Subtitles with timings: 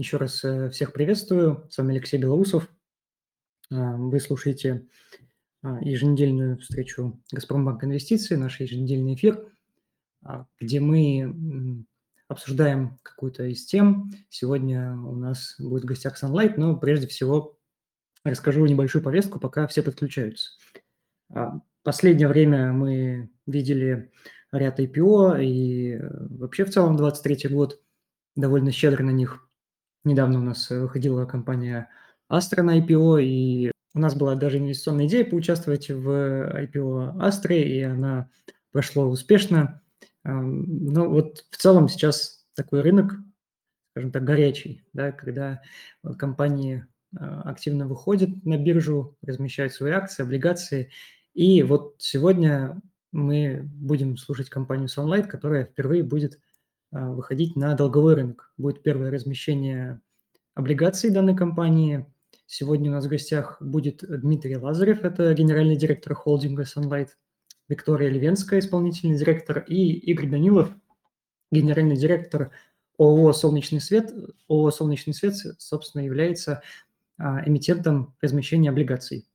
[0.00, 1.68] Еще раз э, всех приветствую.
[1.68, 2.70] С вами Алексей Белоусов.
[3.70, 4.86] А, вы слушаете
[5.62, 9.52] а, еженедельную встречу «Газпромбанк Инвестиции», наш еженедельный эфир,
[10.22, 11.84] а, где мы
[12.28, 14.10] обсуждаем какую-то из тем.
[14.30, 17.58] Сегодня у нас будет в гостях Sunlight, но прежде всего
[18.24, 20.52] расскажу небольшую повестку, пока все подключаются.
[21.82, 24.10] Последнее время мы видели
[24.50, 27.82] ряд IPO, и э, вообще в целом 23 год
[28.34, 29.46] довольно щедро на них
[30.04, 31.88] Недавно у нас э, выходила компания
[32.30, 37.82] Astra на IPO, и у нас была даже инвестиционная идея поучаствовать в IPO Astra, и
[37.82, 38.28] она
[38.72, 39.82] прошла успешно.
[40.22, 43.14] Но вот в целом сейчас такой рынок,
[43.92, 45.62] скажем так, горячий, да, когда
[46.18, 46.86] компании
[47.18, 50.90] а, активно выходят на биржу, размещают свои акции, облигации.
[51.34, 52.80] И вот сегодня
[53.12, 56.38] мы будем слушать компанию Sunlight, которая впервые будет
[56.90, 58.52] выходить на долговой рынок.
[58.56, 60.00] Будет первое размещение
[60.54, 62.06] облигаций данной компании.
[62.46, 67.10] Сегодня у нас в гостях будет Дмитрий Лазарев, это генеральный директор холдинга Sunlight,
[67.68, 70.72] Виктория Левенская, исполнительный директор, и Игорь Данилов,
[71.52, 72.50] генеральный директор
[72.98, 74.12] ООО «Солнечный свет».
[74.48, 76.62] ООО «Солнечный свет», собственно, является
[77.16, 79.26] а, эмитентом размещения облигаций.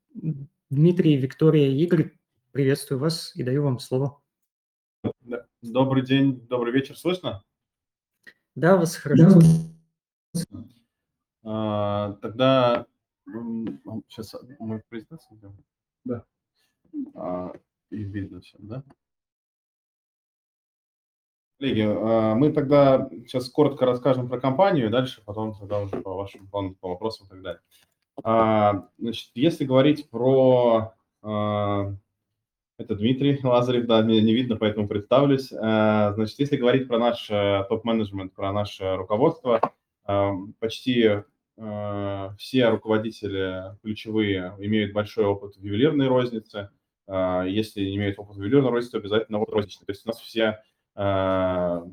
[0.70, 2.12] Дмитрий, Виктория, Игорь,
[2.52, 4.20] приветствую вас и даю вам слово.
[5.62, 7.42] Добрый день, добрый вечер, слышно?
[8.56, 9.40] Да, вас хорошо.
[11.44, 12.88] А, тогда
[14.08, 15.64] сейчас мы презентацию сделаем?
[16.06, 16.26] Да.
[17.14, 17.52] А,
[17.90, 18.84] и видно все, да?
[21.60, 26.48] Коллеги, а, мы тогда сейчас коротко расскажем про компанию, дальше потом тогда уже по вашим
[26.48, 27.62] планам, по вопросам и так далее.
[28.24, 31.96] А, значит, если говорить про а,
[32.78, 35.52] это Дмитрий Лазарев, да, меня не видно, поэтому представлюсь.
[35.52, 39.62] Э, значит, если говорить про наш э, топ-менеджмент, про наше руководство,
[40.08, 41.24] э, почти
[42.38, 46.70] все руководители ключевые имеют большой опыт в ювелирной рознице.
[47.08, 49.86] Если не имеют опыт в ювелирной рознице, обязательно опыт розничный.
[49.86, 50.60] То есть у нас все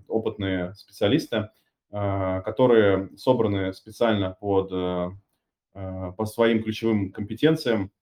[0.09, 1.51] опытные специалисты,
[1.93, 4.71] которые собраны специально под,
[5.73, 7.93] по своим ключевым компетенциям,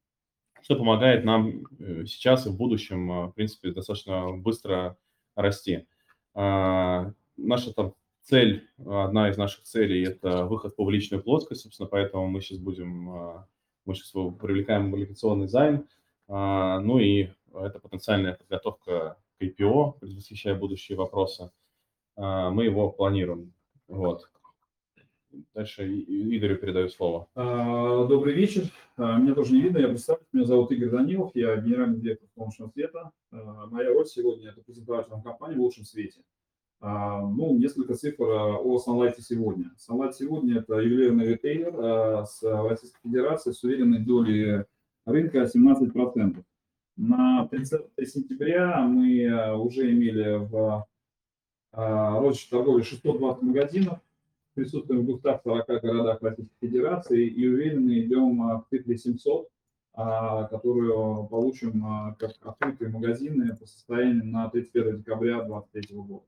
[0.62, 4.97] что помогает нам э, сейчас и в будущем, э, в принципе, достаточно быстро
[5.34, 5.87] расти.
[6.34, 12.28] А, наша там цель, одна из наших целей– это выход в публичную плоскость, собственно, поэтому
[12.28, 13.44] мы сейчас будем, э,
[13.87, 15.87] мы сейчас привлекаем облигационный займ,
[16.28, 21.50] а, ну и это потенциальная подготовка к IPO, предвосхищая будущие вопросы.
[22.16, 23.53] А, мы его планируем.
[23.88, 24.31] Вот.
[25.55, 27.29] Дальше Игорю передаю слово.
[27.35, 28.65] А, добрый вечер.
[28.97, 30.27] А, меня тоже не видно, я представлюсь.
[30.33, 33.11] Меня зовут Игорь Данилов, я генеральный директор солнечного света.
[33.31, 36.21] А, моя роль сегодня– это презентация компании в лучшем свете.
[36.83, 39.71] Ну, несколько цифр о Sunlight сегодня.
[39.77, 44.65] Sunlight сегодня– это ювелирный ритейлер с Российской Федерацией с уверенной долей
[45.05, 46.43] рынка 17%.
[46.97, 50.87] На 30 сентября мы уже имели в
[51.73, 53.99] розничной торговле 620 магазинов,
[54.60, 59.48] присутствуем в 240 городах Российской Федерации и уверенно идем а, к цифре 700,
[59.94, 66.25] а, которую получим а, как открытые магазины по состоянию на 31 декабря 2023 года.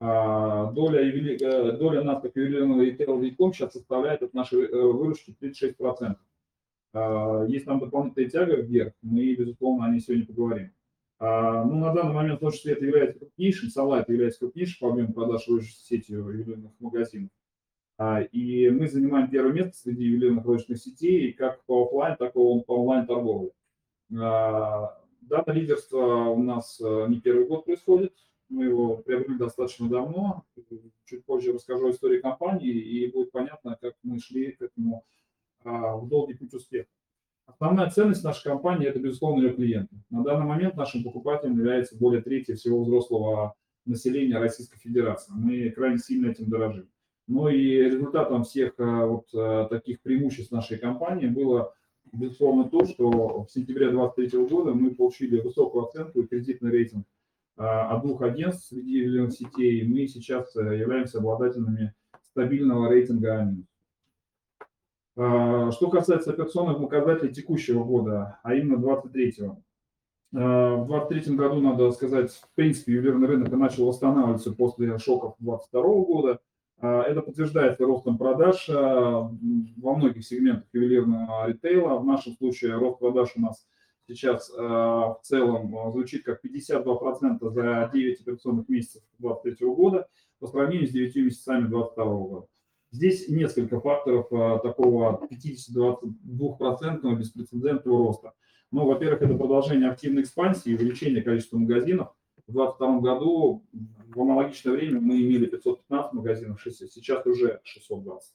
[0.00, 6.16] Доля, э, доля нас как ювелирного ритейла Виком сейчас составляет от нашей э, выручки 36%.
[7.48, 10.72] Есть там дополнительная тяга вверх, мы, безусловно, о ней сегодня поговорим.
[11.20, 16.20] Ну, на данный момент Ночь Свет является крупнейшим, Салайт является крупнейшим по объему продаж сетью
[16.20, 17.30] ювелирных магазинов.
[17.98, 22.32] А, и мы занимаем первое место среди ювелирных розничных сетей, как по офлайн, так и
[22.32, 23.50] по онлайн-торговле.
[24.16, 28.14] А, дата лидерства у нас э, не первый год происходит.
[28.48, 30.44] Мы его приобрели достаточно давно.
[31.06, 35.04] Чуть позже расскажу историю компании, и будет понятно, как мы шли к этому
[35.64, 36.88] а, в долгий путь успеха.
[37.46, 39.96] Основная ценность нашей компании– это, безусловно, ее клиенты.
[40.08, 43.54] На данный момент нашим покупателем является более трети всего взрослого
[43.86, 45.32] населения Российской Федерации.
[45.34, 46.88] Мы крайне сильно этим дорожим.
[47.28, 51.74] Ну и результатом всех э, вот э, таких преимуществ нашей компании было,
[52.10, 57.04] безусловно, то, что в сентябре 2023 года мы получили высокую оценку и кредитный рейтинг
[57.58, 59.86] э, от двух агентств среди ювелирных сетей.
[59.86, 63.54] Мы сейчас являемся обладателями стабильного рейтинга
[65.16, 65.70] А-.
[65.70, 69.62] Что касается операционных показателей текущего года, а именно 23-го.
[70.30, 76.40] В 2023 году, надо сказать, в принципе, ювелирный рынок начал восстанавливаться после шоков 2022 года.
[76.80, 79.32] А, это подтверждается ростом продаж а,
[79.76, 81.98] во многих сегментах ювелирного ритейла.
[81.98, 83.66] В нашем случае рост продаж у нас
[84.06, 90.08] сейчас а, в целом звучит как 52% за 9 операционных месяцев 2023 года
[90.38, 92.46] по сравнению с 9 месяцами 2022 года.
[92.90, 94.28] Здесь несколько факторов
[94.62, 98.32] такого 50-22% беспрецедентного роста.
[98.70, 102.14] Ну, во-первых, это продолжение активной экспансии и увеличение количества магазинов.
[102.48, 103.62] В 2022 году
[104.08, 108.34] в аналогичное время мы имели 515 магазинов, сейчас уже 620.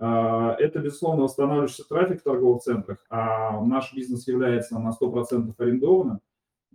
[0.00, 6.18] А, это, безусловно, восстанавливающийся трафик в торговых центрах, а наш бизнес является на 100% арендованным.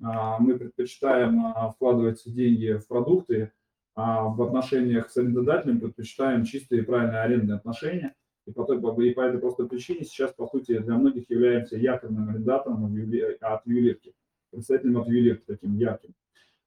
[0.01, 3.51] А, мы предпочитаем а, вкладывать деньги в продукты,
[3.93, 8.15] а в отношениях с арендодателем предпочитаем чистые и правильные арендные отношения.
[8.45, 12.29] И по, той, и по этой простой причине сейчас, по сути, для многих являемся якорным
[12.29, 14.15] арендатором от ювелирки,
[14.51, 16.15] представителем от ювелирки таким ярким.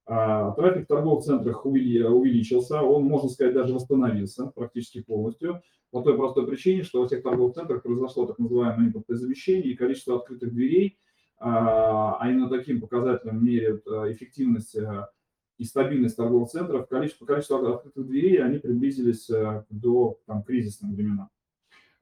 [0.07, 6.15] А, трафик в торговых центрах увеличился, он, можно сказать, даже восстановился практически полностью, по той
[6.15, 10.53] простой причине, что во всех торговых центрах произошло так называемое импортное замещение, и количество открытых
[10.53, 10.99] дверей,
[11.39, 14.77] а, а именно таким показателем меряют а, эффективность
[15.57, 19.27] и стабильность торговых центров, количество, количество открытых дверей, они приблизились
[19.69, 21.29] до там, кризисных времен.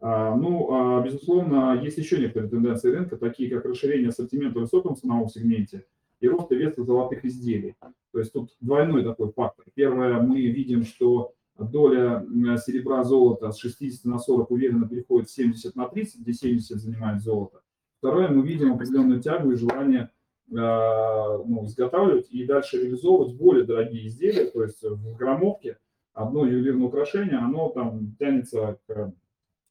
[0.02, 5.86] Ну, безусловно, есть еще некоторые тенденции рынка, такие как расширение ассортимента в высоком ценовом сегменте–
[6.24, 7.76] и роста веса золотых изделий.
[8.12, 9.66] То есть тут двойной такой фактор.
[9.76, 12.26] Первое, мы видим, что доля
[12.66, 17.22] серебра золота с 60 на 40 уверенно переходит с 70 на 30, где 70 занимает
[17.22, 17.62] золото.
[18.00, 20.12] Второе, мы видим определенную тягу и желание
[20.50, 25.78] э, ну, изготавливать и дальше реализовывать более дорогие изделия, то есть в граммовке
[26.14, 29.14] одно ювелирное украшение, оно там тянется к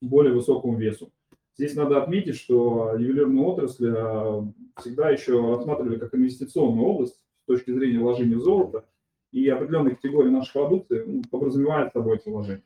[0.02, 1.12] более высокому весу.
[1.56, 4.43] Здесь надо отметить, что ювелирную отрасль э,
[4.81, 8.87] всегда еще рассматривали как инвестиционную область с точки зрения вложения в золото,
[9.32, 12.64] и определенные категории нашей продукции ну, подразумевают собой эти вложения.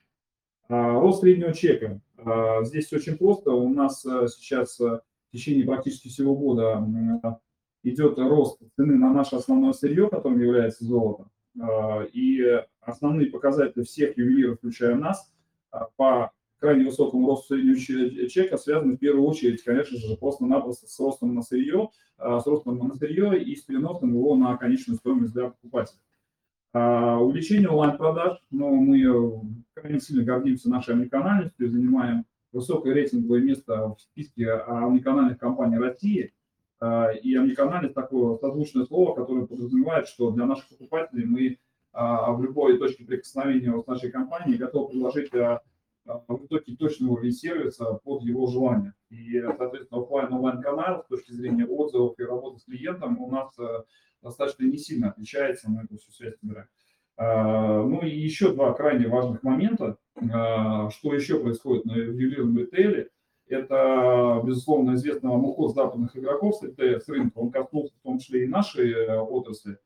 [0.69, 2.01] А, рост среднего чека.
[2.19, 3.53] А, здесь очень просто.
[3.53, 7.41] У нас сейчас в течение практически всего года
[7.83, 11.29] идет рост цены на наше основное сырье, которым является золото.
[11.61, 15.33] А, и основные показатели всех ювелиров, включая нас,
[15.97, 21.35] по крайне высокому росту среднего чека связаны в первую очередь, конечно же, просто-напросто с ростом
[21.35, 25.51] на сырье, а, с ростом на сырье и с переносом его на конечную стоимость для
[25.51, 25.99] покупателя.
[26.73, 34.01] А, увеличение онлайн-продаж, ну, мы крайне сильно гордимся нашей омниканальностью, занимаем высокое рейтинговое место в
[34.01, 36.33] списке омниканальных компаний России.
[36.81, 41.59] А, и омниканальность такое созвучное слово, которое подразумевает, что для наших покупателей мы
[41.99, 45.31] в любой точке прикосновения с нашей компанией готовы предложить
[46.07, 48.95] а, высокий точный уровень сервиса под его желание.
[49.11, 53.59] И, соответственно, офлайн онлайн канал с точки зрения отзывов и работы с клиентом у нас
[53.59, 53.83] э,
[54.23, 56.69] достаточно не сильно отличается, мы эту всю связь собираем.
[57.17, 59.97] А, ну и еще два крайне важных момента,
[60.33, 63.11] а, что еще происходит на ювелирном ритейле.
[63.49, 67.39] Это, безусловно, известный вам западных игроков с рынка.
[67.39, 69.79] Он коснулся в том числе и нашей э, отрасли.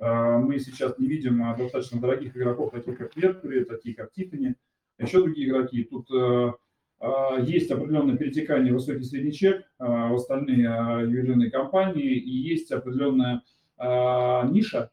[0.00, 4.54] Мы сейчас не видим достаточно дорогих игроков, таких как Mercury, таких как Tiffany,
[4.98, 5.84] еще другие игроки.
[5.84, 6.52] Тут э,
[7.00, 10.62] э, есть определенное перетекание высокий средний чек э, в остальные
[11.08, 13.42] ювелирные компании, и есть определенная
[13.80, 14.90] ниша,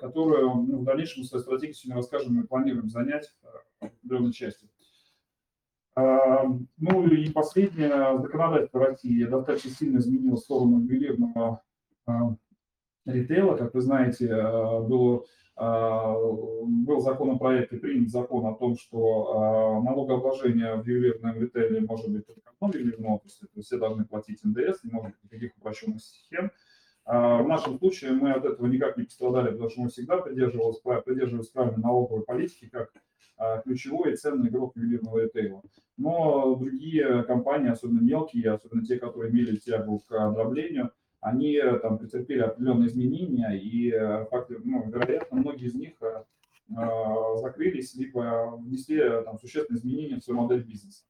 [0.00, 3.34] которую ну, в дальнейшем в своей стратегии сегодня расскажем, мы планируем занять
[3.80, 4.68] определенной частью.
[5.96, 11.62] Ну и последнее, законодательство России достаточно сильно изменило сторону ювелирного
[13.06, 13.56] ритейла.
[13.56, 15.22] Как вы знаете, было а,
[15.58, 22.26] был законопроект и принят закон о том, что а, налогообложение в ювелирном ритейле может быть
[22.26, 26.00] только одной ювелирной отрасли, то есть все должны платить НДС, не может быть никаких упрощенных
[26.00, 26.52] схем.
[27.04, 30.78] А, в нашем случае мы от этого никак не пострадали, потому что мы всегда придерживались,
[31.04, 32.92] придерживались правильной налоговой политики как
[33.62, 35.62] ключевой и ценный игрок ювелирного ритейла.
[35.96, 41.98] Но другие компании, особенно мелкие, особенно те, которые имели тягу к дроблению, они э, там
[41.98, 44.26] претерпели определенные изменения, и э,
[44.64, 46.24] ну, вероятно, многие из них э,
[47.40, 51.04] закрылись, либо внесли там существенные изменения в свою модель бизнеса.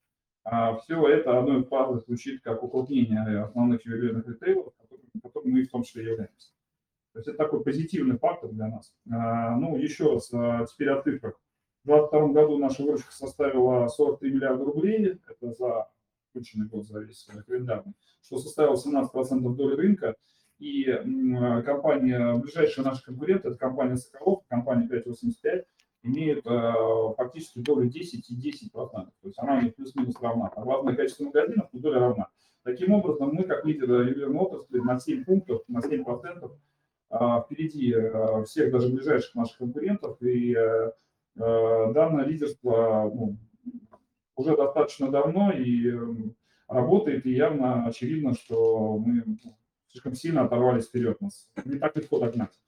[0.44, 4.72] А все это одной фразой звучит как уплотнение основных ювелирных ритейлов,
[5.20, 6.52] которым мы в том числе являемся.
[7.12, 8.94] То есть это такой позитивный фактор для нас.
[9.10, 10.28] А, ну, еще раз,
[10.72, 11.38] теперь о цифрах.
[11.84, 15.88] В 2022 году наша выручка составила 43 миллиарда рублей, это за
[16.38, 20.14] включенный год за весь календарный, что составило 17% доли рынка.
[20.58, 20.84] И
[21.64, 25.66] компания, ближайшие наши конкуренты, это компания Соколов, компания 585,
[26.02, 26.72] имеет э,
[27.16, 29.14] фактически долю 10 и 10 процентов.
[29.20, 30.50] То есть она у них плюс-минус равна.
[30.54, 32.28] А разное количество магазинов, но доля равна.
[32.64, 36.52] Таким образом, мы, как лидер ювелирной отрасли, на 7 пунктов, на 7 процентов
[37.10, 40.16] э, впереди э, всех даже ближайших наших конкурентов.
[40.22, 40.56] И
[41.36, 43.36] данное лидерство ну,
[44.38, 46.36] уже достаточно давно и эм,
[46.68, 49.24] работает, и явно очевидно, что мы
[49.88, 51.50] слишком сильно оторвались вперед нас.
[51.64, 52.58] Не так легко догнать.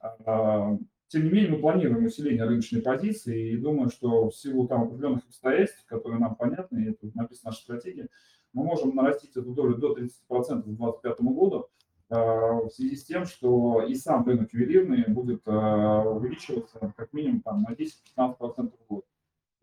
[0.00, 0.76] А,
[1.08, 5.24] тем не менее, мы планируем усиление рыночной позиции и думаю, что в силу там определенных
[5.24, 8.08] обстоятельств, которые нам понятны, и это написано в нашей стратегии,
[8.52, 11.68] мы можем нарастить эту долю до 30% к 2025 году
[12.10, 17.40] э, в связи с тем, что и сам рынок ювелирный будет э, увеличиваться как минимум
[17.40, 19.04] там, на 10-15% в год.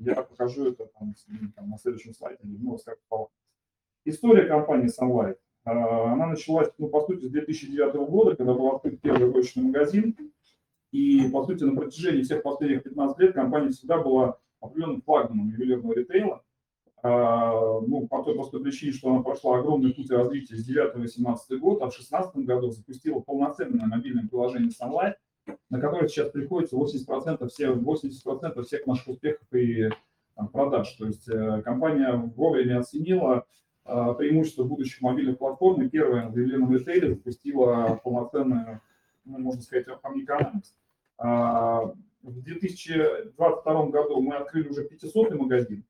[0.03, 1.13] Я покажу это там,
[1.55, 2.39] там, на следующем слайде,
[4.03, 5.37] История компании Sunlight.
[5.65, 10.17] Э, она началась, ну, по сути, с 2009 года, когда был открыт первый розничный магазин.
[10.91, 15.93] И, по сути, на протяжении всех последних 15 лет компания всегда была определенным флагманом ювелирного
[15.93, 16.43] ритейла.
[17.03, 21.59] А, ну, по той простой причине, что она прошла огромный путь развития с 9 18
[21.59, 25.13] год, а в 16 году запустила полноценное мобильное приложение Sunlight,
[25.69, 29.89] на которое сейчас приходится 80%, все, 80% всех наших успехов и
[30.35, 30.91] там, продаж.
[30.93, 33.45] То есть э, компания вовремя оценила
[33.85, 38.81] э, преимущество будущих мобильных платформ и первая в ювелирном ритейле запустила полноценную,
[39.25, 40.75] ну, можно сказать, омниканальность.
[41.17, 41.93] А,
[42.23, 45.85] в 2022 году мы открыли уже 500 магазин,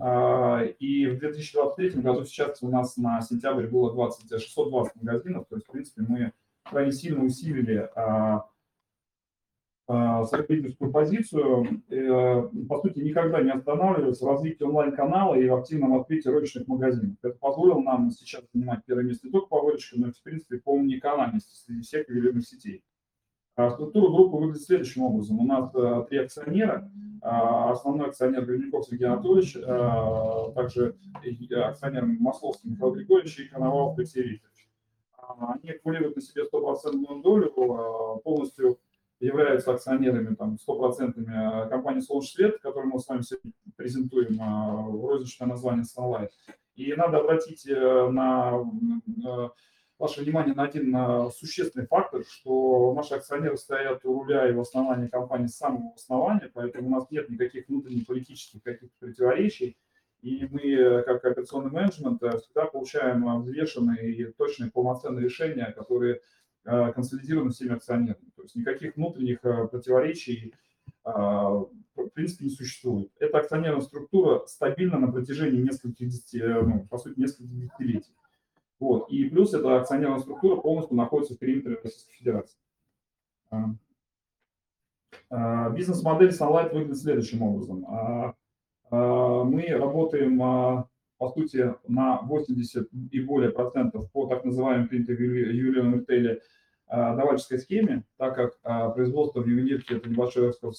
[0.00, 5.56] а, и в 2023 году сейчас у нас на сентябрь было 20, 620 магазинов, то
[5.56, 7.90] есть, в принципе, мы крайне сильно усилили
[9.90, 15.54] а, свою лидерскую позицию, э, по сути, никогда не останавливались в развитии онлайн-канала и в
[15.54, 17.16] активном открытии розничных магазинов.
[17.22, 20.58] Это позволило нам сейчас занимать первое место не только по выручке, но и, в принципе,
[20.58, 22.84] по уникальности среди всех ювелирных сетей.
[23.54, 25.40] Структура группы выглядит следующим образом.
[25.40, 26.90] У нас э, три акционера.
[27.22, 30.96] А, основной акционер Гребенников Сергей Анатольевич, а, также
[31.50, 34.68] акционер Масловский Михаил Григорьевич и Коновалов Алексей Викторович.
[35.16, 38.78] А, они аккумулируют на себе 100% долю, полностью
[39.20, 45.48] являются акционерами, там, 100% компании «Солнечный свет», которую мы с вами сегодня презентуем в розничное
[45.48, 46.30] название Sunlight.
[46.76, 48.64] И надо обратить э, на
[49.98, 55.08] ваше внимание на один существенный фактор, что наши акционеры стоят у руля и в основании
[55.08, 59.76] компании с самого основания, поэтому у нас нет никаких внутренних политических каких-то противоречий,
[60.22, 66.20] и мы, как операционный менеджмент, всегда получаем взвешенные и точные полноценные решения, которые э,
[66.68, 68.30] консолидированы всеми акционерами.
[68.36, 70.52] То есть никаких внутренних э, противоречий
[71.04, 73.10] э, в принципе не существует.
[73.18, 78.12] Эта акционерная структура стабильна на протяжении нескольких, ну, по сути, нескольких десятилетий.
[78.78, 79.10] Вот.
[79.10, 82.58] И плюс эта акционерная структура полностью находится в периметре Российской Федерации.
[85.30, 87.84] А, бизнес-модель Sunlight выглядит следующим образом.
[87.88, 88.34] А,
[88.90, 90.38] мы работаем,
[91.18, 96.40] по сути, на 80 и более процентов по так называемой принятой ювелирном ритейле
[96.90, 100.76] давальческой схеме, так как производство в ювелирке– это небольшой экспорт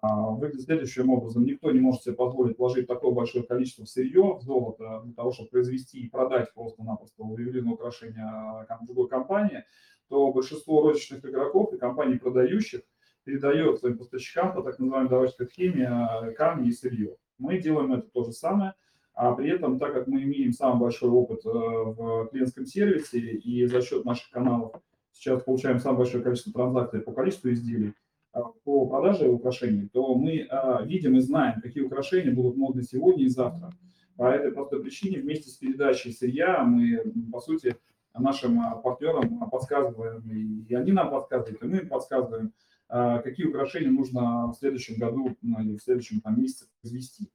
[0.00, 1.44] а, выглядит следующим образом.
[1.44, 5.50] Никто не может себе позволить вложить такое большое количество сырье в золото для того, чтобы
[5.50, 9.64] произвести и продать просто-напросто ювелирное украшение другой компании,
[10.08, 12.82] то большинство розничных игроков и компаний, продающих,
[13.24, 17.16] передает своим поставщикам по так называемой давательской схеме камни и сырье.
[17.38, 18.74] Мы делаем это то же самое,
[19.14, 23.80] а при этом, так как мы имеем самый большой опыт в клиентском сервисе и за
[23.82, 24.72] счет наших каналов
[25.12, 27.94] сейчас получаем самое большое количество транзакций по количеству изделий,
[28.32, 33.24] а, по продаже украшений, то мы а, видим и знаем, какие украшения будут модны сегодня
[33.24, 33.72] и завтра.
[34.16, 37.76] По этой простой причине вместе с передачей сырья мы, по сути,
[38.14, 42.52] нашим а, партнерам подсказываем, и они нам подсказывают, и мы им подсказываем,
[42.88, 47.30] какие украшения нужно в следующем году ну, или в следующем там, месяце произвести.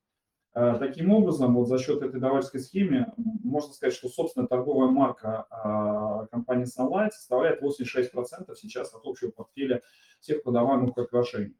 [0.60, 5.46] Э, таким образом, вот за счет этой давальской схемы, можно сказать, что собственная торговая марка
[5.52, 9.84] а, компании Sunlight составляет 86% сейчас от общего портфеля
[10.20, 11.56] всех продаваемых украшений.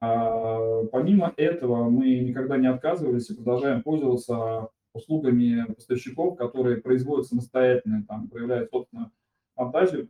[0.00, 8.04] А, помимо этого, мы никогда не отказывались и продолжаем пользоваться услугами поставщиков, которые производят самостоятельно,
[8.08, 9.12] там, проявляют собственную
[9.54, 10.08] фантазию,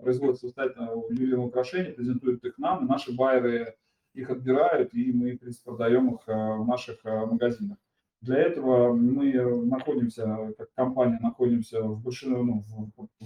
[0.00, 3.76] производят самостоятельно ювелирные украшения, презентуют их нам, и наши байеры
[4.14, 7.78] их отбирают, и мы, в принципе, продаем их э, в наших э, магазинах.
[8.20, 9.32] Для этого мы
[9.64, 12.64] находимся, как компания, находимся в большинстве, ну,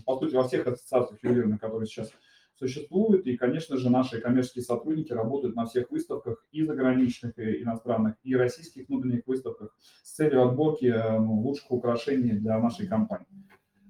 [0.04, 2.12] по сути, во всех ассоциациях ювелирных, которые сейчас
[2.54, 3.26] существуют.
[3.26, 8.36] И, конечно же, наши коммерческие сотрудники работают на всех выставках и заграничных, и иностранных, и
[8.36, 13.26] российских внутренних выставках с целью отборки э, ну, лучших украшений для нашей компании.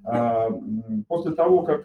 [0.06, 0.50] А,
[1.08, 1.82] после того, как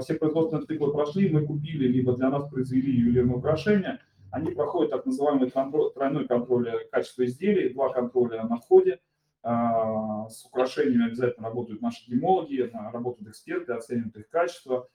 [0.00, 4.00] все производственные циклы прошли, мы купили, либо для нас произвели ювелирные украшения–
[4.36, 9.00] они проходят так называемый тройной контроль качества изделий, два контроля на входе.
[9.42, 14.88] А, с украшениями обязательно работают наши гемологи, работают эксперты, оценивают их качество,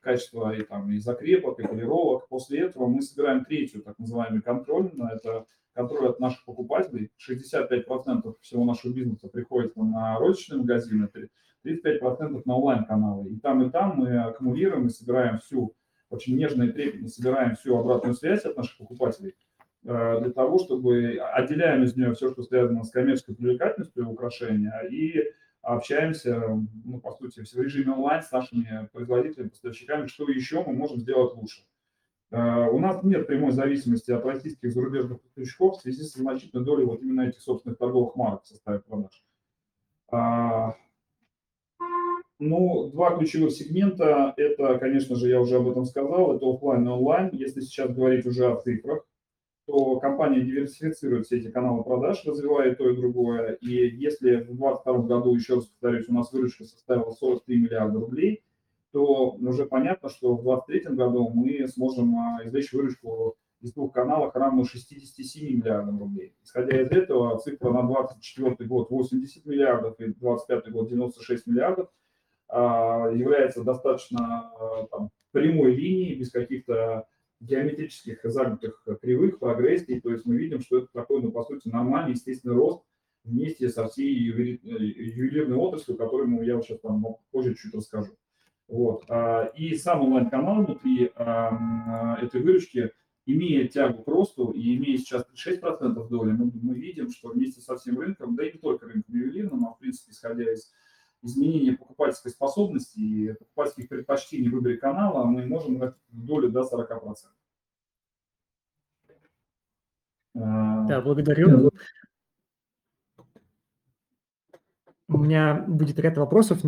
[0.00, 2.26] качество и, там, и закрепок, и полировок.
[2.28, 4.90] После этого мы собираем третью так называемый контроль.
[5.12, 7.12] Это контроль от наших покупателей.
[7.24, 11.08] 65% всего нашего бизнеса приходится на розничные магазины,
[11.64, 13.30] 35% на онлайн-каналы.
[13.30, 15.76] И там, и там мы аккумулируем и собираем всю
[16.10, 19.34] очень нежно и трепетно собираем всю обратную связь от наших покупателей
[19.82, 26.40] для того, чтобы отделяем из нее все, что связано с коммерческой привлекательностью украшения и общаемся,
[26.84, 31.34] ну, по сути, в режиме онлайн с нашими производителями, поставщиками, что еще мы можем сделать
[31.34, 31.62] лучше.
[32.30, 36.84] Э, у нас нет прямой зависимости от российских зарубежных поставщиков в связи с значительной долей
[36.84, 39.24] вот именно этих собственных торговых марок в составе продаж.
[42.40, 46.90] Ну, два ключевых сегмента, это, конечно же, я уже об этом сказал, это офлайн и
[46.90, 47.30] онлайн.
[47.32, 49.04] Если сейчас говорить уже о цифрах,
[49.66, 53.54] то компания диверсифицирует все эти каналы продаж, развивает то и другое.
[53.60, 58.44] И если в 2022 году, еще раз повторюсь, у нас выручка составила 43 миллиарда рублей,
[58.92, 64.34] то уже понятно, что в 2023 году мы сможем а, извлечь выручку из двух каналов
[64.36, 66.34] равную 67 миллиардам рублей.
[66.44, 71.88] Исходя из этого, цифра на 2024 год 80 миллиардов и 2025 год 96 миллиардов
[72.50, 77.06] является достаточно а, там, прямой линией, без каких-то
[77.40, 80.00] геометрических загнутых кривых, прогрессий.
[80.00, 82.82] То есть мы видим, что это такой, ну, по сути, нормальный, естественный рост
[83.24, 88.16] вместе со всей ювелирной отраслью, которую я сейчас там позже чуть расскажу.
[88.66, 89.04] Вот.
[89.08, 92.92] А, и сам онлайн-канал внутри этой выручки,
[93.26, 97.76] имея тягу к росту и имея сейчас 36% доли, мы, мы видим, что вместе со
[97.76, 100.72] всем рынком, да и не только рынком ювелирным, а в принципе, исходя из
[101.22, 107.14] изменения покупательской способности и покупательских предпочтений в выборе канала, мы можем в долю до 40%.
[110.34, 111.70] Да, благодарю.
[115.08, 116.62] У меня будет ряд вопросов,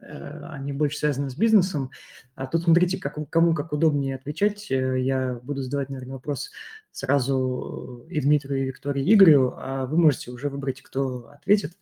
[0.00, 1.90] Э, они больше связаны с бизнесом.
[2.34, 4.70] А тут смотрите, как, кому как удобнее отвечать.
[4.70, 6.50] Э, я буду задавать, наверное, вопрос
[6.92, 11.72] сразу и Дмитрию, и Виктории, и Игорю, а вы можете уже выбрать, кто ответит.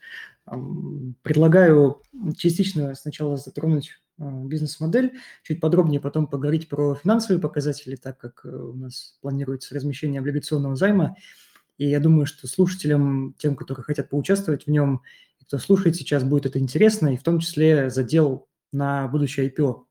[1.23, 2.03] Предлагаю
[2.37, 8.75] частично сначала затронуть э, бизнес-модель, чуть подробнее потом поговорить про финансовые показатели, так как у
[8.75, 11.17] нас планируется размещение облигационного займа.
[11.79, 15.03] И я думаю, что слушателям, тем, которые хотят поучаствовать в нем,
[15.47, 19.85] кто слушает сейчас, будет это интересно, и в том числе задел на будущее IPO.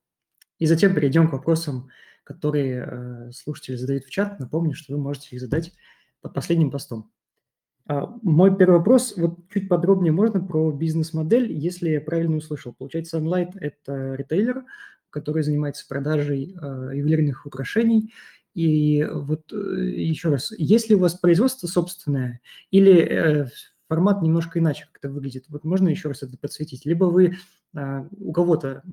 [0.60, 1.90] И затем перейдем к вопросам,
[2.24, 4.40] которые э, слушатели задают в чат.
[4.40, 5.74] Напомню, что вы можете их задать
[6.22, 7.12] под последним постом.
[7.88, 12.74] А, мой первый вопрос, вот чуть подробнее можно про бизнес-модель, если я правильно услышал.
[12.74, 14.64] Получается, Sunlight– это ритейлер,
[15.10, 18.14] который занимается продажей э, ювелирных украшений.
[18.54, 23.48] И вот э, еще раз, если у вас производство собственное или э,
[23.88, 25.46] формат немножко иначе как-то выглядит.
[25.50, 26.86] Вот можно еще раз это подсветить?
[26.86, 27.38] Либо вы
[27.76, 28.84] а, у кого-то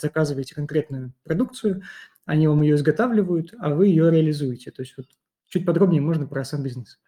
[0.00, 1.82] заказываете конкретную продукцию,
[2.26, 4.70] они вам ее изготавливают, а вы ее реализуете.
[4.70, 5.06] То есть вот
[5.48, 6.98] чуть подробнее можно про сам бизнес.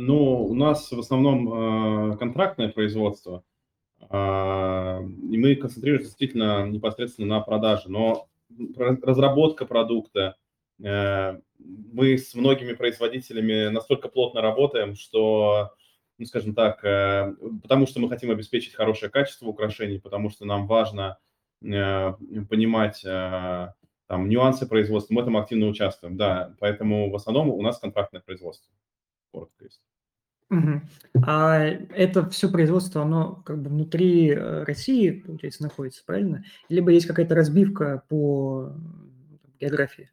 [0.00, 3.42] Ну, у нас в основном э, контрактное производство,
[4.00, 8.28] э, и мы концентрируемся действительно непосредственно на продаже, но
[9.02, 10.36] разработка продукта,
[10.80, 15.72] э, мы с многими производителями настолько плотно работаем, что,
[16.16, 20.68] ну, скажем так, э, потому что мы хотим обеспечить хорошее качество украшений, потому что нам
[20.68, 21.18] важно
[21.60, 22.12] э,
[22.48, 23.72] понимать э,
[24.06, 28.72] там, нюансы производства, мы этом активно участвуем, да, поэтому в основном у нас контрактное производство,
[29.32, 29.80] коротко есть.
[30.50, 30.80] Угу.
[31.26, 36.44] А это все производство, оно как бы внутри России, получается, находится, правильно?
[36.68, 38.72] Либо есть какая-то разбивка по
[39.60, 40.10] географии?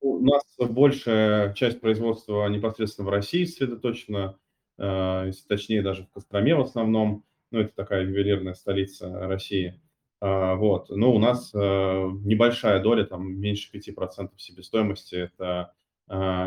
[0.00, 4.36] У нас большая часть производства непосредственно в России сосредоточена,
[4.78, 7.24] э, если точнее даже в Костроме в основном.
[7.52, 9.80] Ну, это такая ювелирная столица России.
[10.20, 10.88] А, вот.
[10.90, 15.81] Но у нас э, небольшая доля, там меньше 5% себестоимости, это э,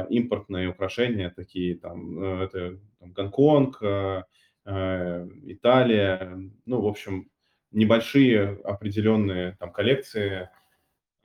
[0.09, 3.81] импортные украшения, такие там, это там, Гонконг,
[4.63, 7.29] Италия, ну, в общем,
[7.71, 10.49] небольшие определенные там коллекции–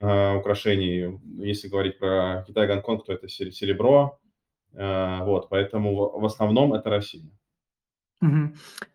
[0.01, 1.21] э, украшений.
[1.39, 4.19] Если говорить про Китай, Гонконг, то это серебро.
[4.73, 7.31] Э, вот, поэтому в основном это Россия.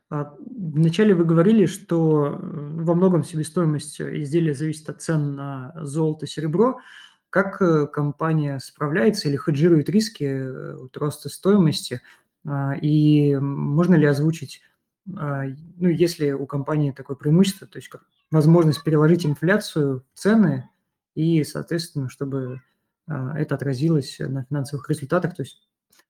[0.09, 6.79] Вначале вы говорили, что э, во многом себестоимость изделия зависит от цен на золото, серебро.
[7.35, 12.01] Как э, компания справляется или хеджирует риски э, от роста стоимости?
[12.47, 14.61] А, и можно ли озвучить,
[15.17, 15.43] а,
[15.75, 17.91] ну, если у компании такое преимущество, то есть
[18.31, 20.69] возможность переложить инфляцию в цены
[21.13, 22.61] и, соответственно, чтобы
[23.05, 25.67] а, это отразилось на финансовых результатах, то есть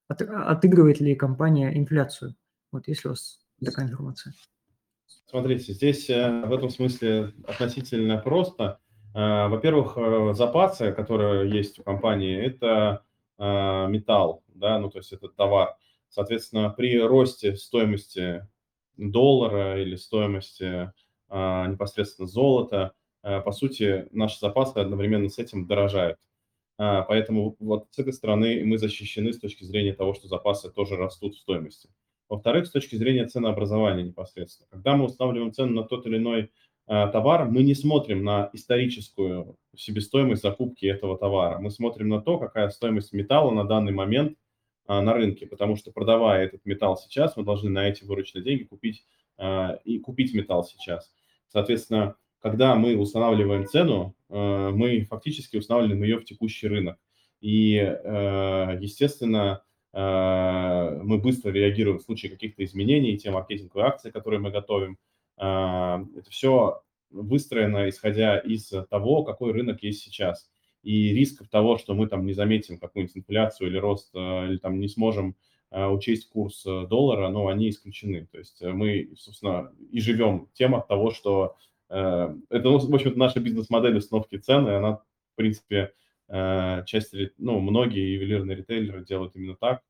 [0.07, 2.35] от, отыгрывает ли компания инфляцию?
[2.71, 4.35] Вот если у вас такая информация.
[5.25, 8.79] Смотрите, здесь э, в этом смысле относительно просто.
[9.15, 13.01] Э, во-первых, э, запасы, которые есть у компании, это
[13.38, 15.75] металл, да, ну то есть это товар.
[16.08, 18.47] Соответственно, при росте стоимости
[18.95, 20.93] доллара или стоимости
[21.30, 26.17] непосредственно золота, по сути, наши запасы одновременно с этим дорожают.
[26.78, 31.36] Поэтому вот с этой стороны мы защищены с точки зрения того, что запасы тоже растут
[31.36, 31.89] в стоимости.
[32.30, 34.67] Во-вторых, с точки зрения ценообразования непосредственно.
[34.71, 36.47] Когда мы устанавливаем цену на тот или иной э,
[36.88, 41.60] товар, мы не смотрим на историческую себестоимость закупки этого товара.
[41.60, 44.38] Мы смотрим на то, какая стоимость металла на данный момент
[44.88, 48.63] э, на рынке, потому что продавая этот металл сейчас, мы должны на эти вырученные деньги
[48.63, 49.06] купить
[49.38, 51.12] э, и купить металл сейчас.
[51.48, 57.00] Соответственно, когда мы устанавливаем цену, э, мы фактически устанавливаем ее в текущий рынок.
[57.41, 59.63] И, э, естественно,
[59.95, 64.98] Э, мы быстро реагируем в случае каких-то изменений, те маркетинговые акции, которые мы готовим.
[65.38, 70.50] Э, это все выстроено, исходя из того, какой рынок есть сейчас.
[70.84, 74.80] И рисков того, что мы там не заметим какую-нибудь инфляцию или рост, э, или там
[74.80, 75.36] не сможем
[75.71, 78.28] учесть курс доллара, но они исключены.
[78.32, 81.58] То есть мы, собственно, и живем тем от того, что
[81.89, 85.91] это, ну, в общем-то, наша бизнес-модель установки цены, она, в принципе,
[86.28, 89.84] Э, часть, ну, многие ювелирные ритейлеры делают именно так,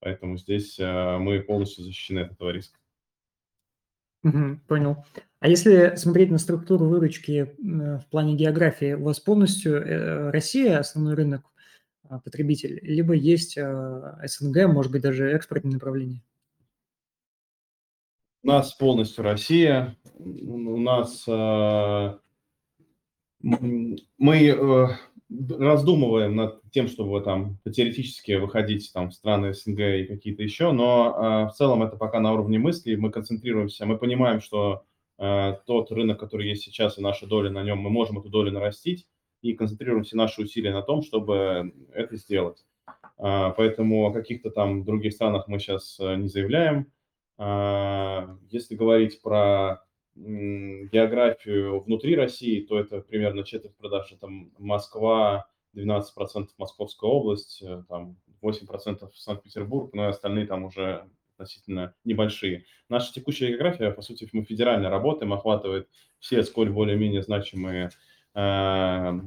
[0.00, 2.78] поэтому здесь э, мы полностью защищены от этого риска.
[4.26, 5.04] Угу, понял.
[5.38, 11.14] А если смотреть на структуру выручки в плане географии, у вас полностью э, Россия основной
[11.14, 11.44] рынок
[12.08, 16.22] а, потребитель, либо есть СНГ, может быть, даже экспортное направление?
[18.42, 19.96] У нас полностью Россия.
[20.18, 21.24] У нас
[24.18, 30.72] мы раздумываем над тем, чтобы там теоретически выходить там, в страны СНГ и какие-то еще,
[30.72, 34.84] но э, в целом это пока на уровне мысли, мы концентрируемся, мы понимаем, что
[35.18, 38.52] э, тот рынок, который есть сейчас, и наша доля на нем, мы можем эту долю
[38.52, 39.06] нарастить,
[39.42, 42.64] и концентрируем все наши усилия на том, чтобы это сделать.
[43.18, 46.92] Э, поэтому о каких-то там других странах мы сейчас не заявляем.
[47.38, 49.85] Э, если говорить про
[50.16, 58.16] географию внутри России, то это примерно четверть продаж, это Москва, 12% Московская область, э, там
[58.42, 62.64] 8% Санкт-Петербург, но и остальные там уже относительно небольшие.
[62.88, 67.90] Наша текущая география, по сути, мы федерально работаем, охватывает все сколь более-менее значимые
[68.34, 69.20] э,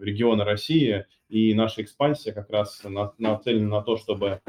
[0.00, 2.82] регионы России, и наша экспансия как раз
[3.18, 4.40] нацелена на то, чтобы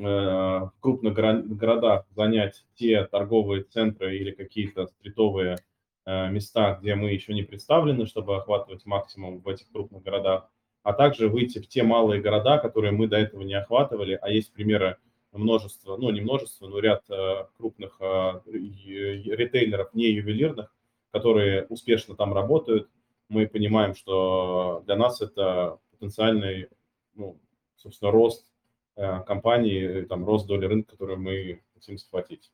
[0.00, 5.58] в крупных городах занять те торговые центры или какие-то стритовые
[6.06, 10.48] э, места, где мы еще не представлены, чтобы охватывать максимум в этих крупных городах,
[10.82, 14.54] а также выйти в те малые города, которые мы до этого не охватывали, а есть
[14.54, 14.96] примеры
[15.32, 18.00] множество, ну не множество, но ряд э, крупных
[18.46, 20.74] ритейлеров, не ювелирных,
[21.10, 22.88] которые успешно там работают.
[23.28, 26.68] Мы понимаем, что для нас это потенциальный,
[27.14, 27.38] ну,
[27.76, 28.49] собственно, рост Э,
[28.96, 32.52] компании, там, рост доли рынка, который мы хотим схватить.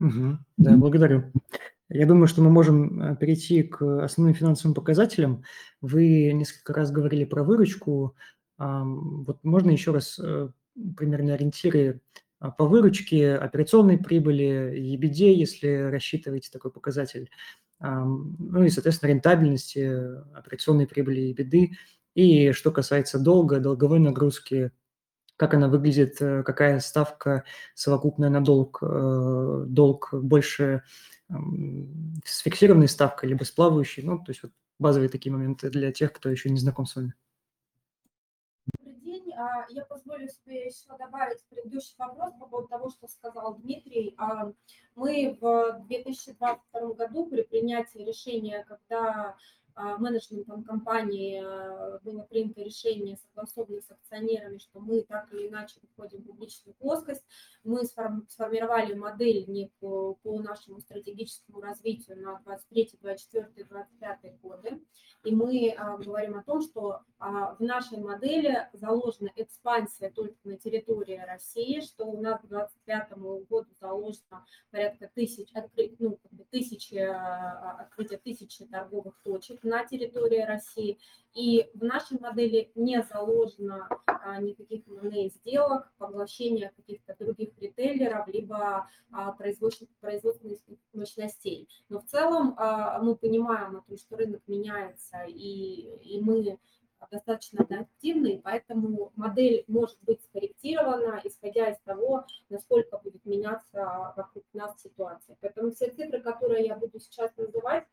[0.00, 0.38] Угу.
[0.56, 1.30] Да, благодарю.
[1.90, 5.42] Я думаю, что мы можем э, перейти к основным финансовым показателям.
[5.80, 8.16] Вы несколько раз говорили про выручку.
[8.58, 10.50] Вот можно еще раз э,
[10.96, 12.00] примерно ориентиры
[12.38, 17.30] а, по выручке, операционной прибыли, EBD, если рассчитываете такой показатель,
[17.82, 19.80] ну и, соответственно, рентабельности,
[20.34, 21.70] операционной прибыли и беды.
[22.14, 24.72] И что касается долга, долговой нагрузки,
[25.36, 27.44] как она выглядит, э, какая ставка
[27.74, 30.82] совокупная на долг, э, долг больше
[32.24, 36.12] с фиксированной ставкой, либо с плавающей, ну, то есть вот базовые такие моменты для тех,
[36.12, 37.14] кто еще не знаком с вами.
[38.78, 39.32] Добрый день.
[39.34, 44.14] А, я позволю себе еще добавить предыдущий вопрос по поводу того, что сказал Дмитрий.
[44.18, 44.52] А,
[44.96, 49.36] мы в 2022 году при принятии решения, когда
[49.98, 56.22] менеджментом компании а, было принято решение, согласованное с акционерами, что мы так или иначе выходим
[56.22, 57.24] в публичную плоскость.
[57.64, 64.82] Мы сформировали модель некую по нашему стратегическому развитию на 23, 24, 25 годы.
[65.24, 71.18] И мы а, говорим о том, что в нашей модели заложена экспансия только на территории
[71.18, 75.52] России, что у нас к 2025 году заложено порядка тысяч,
[75.98, 76.18] ну,
[76.50, 80.98] тысячи, открытия тысячи торговых точек на территории России.
[81.32, 88.88] И в нашей модели не заложено а, никаких M&A сделок, поглощения каких-то других ритейлеров, либо
[89.12, 89.94] а, производственных,
[90.92, 91.68] мощностей.
[91.88, 96.58] Но в целом а, мы понимаем, о том, что рынок меняется, и, и мы
[97.10, 104.80] достаточно активны, поэтому модель может быть скорректирована, исходя из того, насколько будет меняться вокруг нас
[104.82, 105.36] ситуация.
[105.40, 107.86] Поэтому все цифры, которые я буду сейчас называть,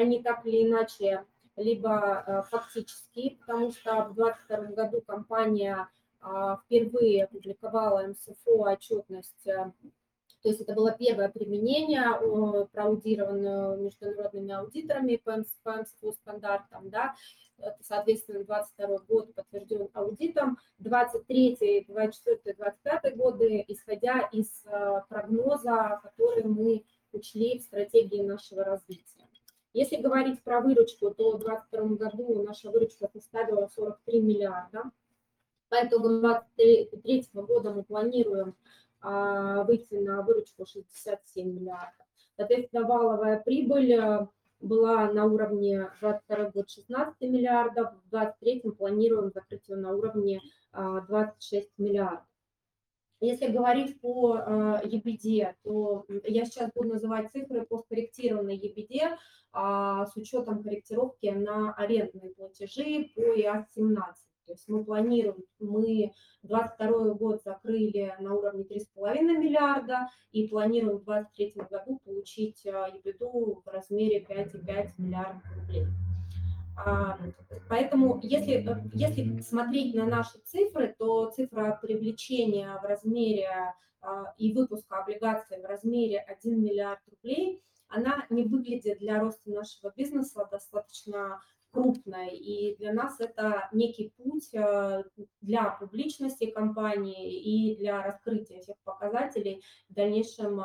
[0.00, 1.24] они так или иначе
[1.56, 5.88] либо э, фактические, потому что в 2022 году компания
[6.22, 9.72] а, впервые опубликовала МСФО отчетность э,
[10.42, 17.14] То есть это было первое применение, проаудированное международными аудиторами по МСФО стандартам, да,
[17.80, 26.84] соответственно, 22 год подтвержден аудитом, 23, 24, 25 годы, исходя из э, прогноза, который мы
[27.12, 29.19] учли в стратегии нашего развития.
[29.72, 34.90] Если говорить про выручку, то в 2022 году наша выручка составила 43 миллиарда.
[35.68, 38.56] По итогам 2023 года мы планируем
[39.00, 42.06] а, выйти на выручку 67 миллиардов.
[42.36, 44.26] Соответственно, валовая прибыль э,
[44.60, 50.40] была на уровне 22 год 16 миллиардов, в 2023 планируем закрыть ее на уровне
[50.72, 52.29] 26 а, миллиардов.
[53.20, 54.36] Если говорить по
[54.82, 59.16] EBD, то я сейчас буду называть цифры по скорректированной EBD
[60.06, 63.96] с учетом корректировки на арендные платежи по ИАС-17.
[64.46, 71.04] То есть мы планируем, мы 22 год закрыли на уровне 3,5 миллиарда и планируем в
[71.04, 75.86] 2023 году получить EBITDA в размере 5,5 миллиардов рублей.
[76.84, 77.18] А,
[77.68, 84.98] поэтому если, если смотреть на наши цифры, то цифра привлечения в размере а, и выпуска
[84.98, 91.40] облигаций в размере 1 миллиард рублей, она не выглядит для роста нашего бизнеса достаточно
[91.72, 92.36] крупной.
[92.36, 95.04] И для нас это некий путь а,
[95.40, 100.62] для публичности компании и для раскрытия всех показателей в дальнейшем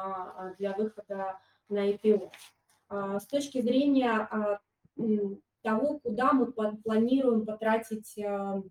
[0.57, 2.31] для выхода на IPO.
[2.89, 4.29] С точки зрения
[5.65, 8.61] того, куда мы планируем потратить э,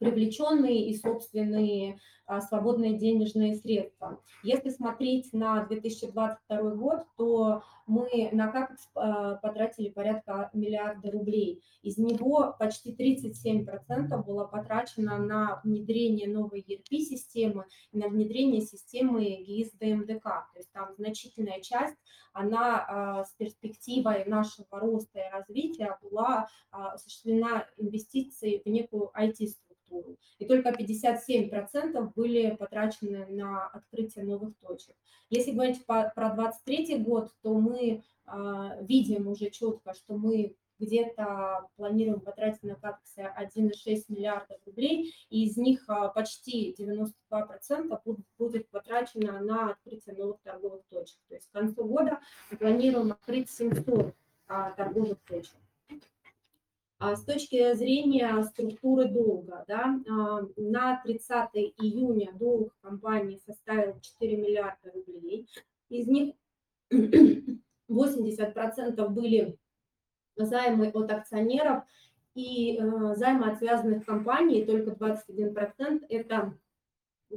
[0.00, 4.22] привлеченные и собственные а, свободные денежные средства.
[4.42, 11.62] Если смотреть на 2022 год, то мы на как а, потратили порядка миллиарда рублей.
[11.82, 20.22] Из него почти 37% было потрачено на внедрение новой ERP-системы на внедрение системы ГИС ДМДК.
[20.22, 21.96] То есть там значительная часть,
[22.32, 30.16] она а, с перспективой нашего роста и развития была осуществлена инвестицией в некую IT-структуру инфраструктуру.
[30.38, 34.94] И только 57% были потрачены на открытие новых точек.
[35.28, 41.68] Если говорить по, про 2023 год, то мы а, видим уже четко, что мы где-то
[41.76, 48.68] планируем потратить на капексе 1,6 миллиардов рублей, и из них а, почти 92% будет, будет
[48.70, 51.18] потрачено на открытие новых торговых точек.
[51.28, 54.14] То есть к концу года мы планируем открыть 700
[54.48, 55.54] а, торговых точек.
[57.00, 64.36] А с точки зрения структуры долга, да, а, на 30 июня долг компании составил 4
[64.36, 65.48] миллиарда рублей.
[65.88, 66.34] Из них
[66.92, 69.58] 80% были
[70.36, 71.84] займы от акционеров
[72.34, 76.54] и э, займы от связанных компаний, только 21% это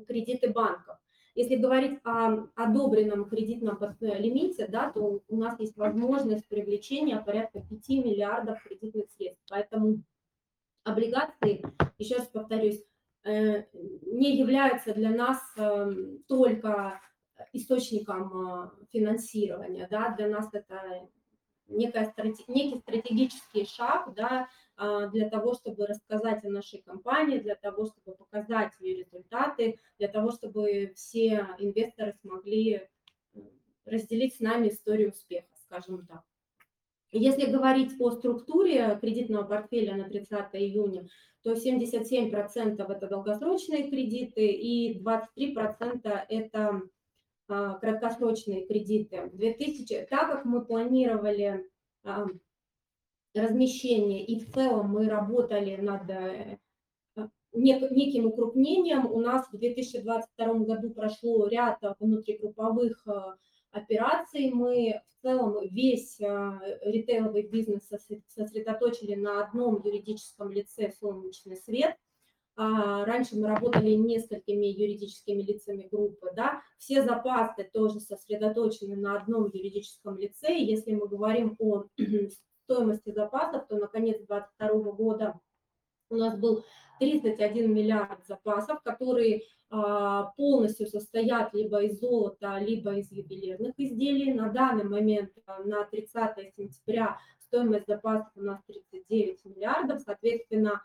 [0.05, 0.97] кредиты банков.
[1.35, 7.89] Если говорить о одобренном кредитном лимите, да, то у нас есть возможность привлечения порядка 5
[7.89, 9.43] миллиардов кредитных средств.
[9.49, 10.03] Поэтому
[10.83, 11.63] облигации,
[11.97, 12.83] еще раз повторюсь,
[13.23, 17.01] э, не являются для нас эм, только
[17.51, 19.87] источником э, финансирования.
[19.89, 21.09] Да, для нас это
[21.67, 22.13] некая,
[22.47, 28.73] некий стратегический шаг да, для того, чтобы рассказать о нашей компании, для того, чтобы показать
[28.79, 32.87] ее результаты, для того, чтобы все инвесторы смогли
[33.85, 36.23] разделить с нами историю успеха, скажем так.
[37.15, 41.07] Если говорить о структуре кредитного портфеля на 30 июня,
[41.43, 46.81] то 77% это долгосрочные кредиты и 23% это
[47.47, 49.29] а, краткосрочные кредиты.
[49.33, 51.69] 2000, так как мы планировали
[52.03, 52.25] а,
[53.33, 56.57] размещение и в целом мы работали над э,
[57.53, 63.35] неким укрупнением, у нас в 2022 году прошло ряд внутригрупповых а,
[63.71, 64.49] операций.
[64.51, 67.87] Мы в целом весь ритейловый бизнес
[68.27, 71.95] сосредоточили на одном юридическом лице «Солнечный свет»,
[72.55, 79.49] а, раньше мы работали несколькими юридическими лицами группы, да, все запасы тоже сосредоточены на одном
[79.51, 80.55] юридическом лице.
[80.55, 81.85] Если мы говорим о
[82.73, 85.39] стоимости запасов, то на конец 2022 года
[86.09, 86.63] у нас был
[86.99, 94.33] 31 миллиард запасов, которые а, полностью состоят либо из золота, либо из ювелирных изделий.
[94.33, 100.81] На данный момент, а, на 30 сентября, стоимость запасов у нас 39 миллиардов, соответственно,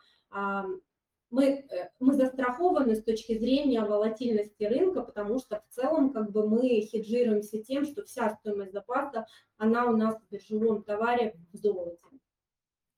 [1.31, 6.49] мы, э, мы застрахованы с точки зрения волатильности рынка, потому что в целом как бы
[6.49, 12.05] мы хеджируемся тем, что вся стоимость запаса, она у нас в биржевом товаре в золоте.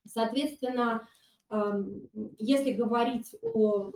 [0.07, 1.07] Соответственно,
[2.39, 3.93] если говорить о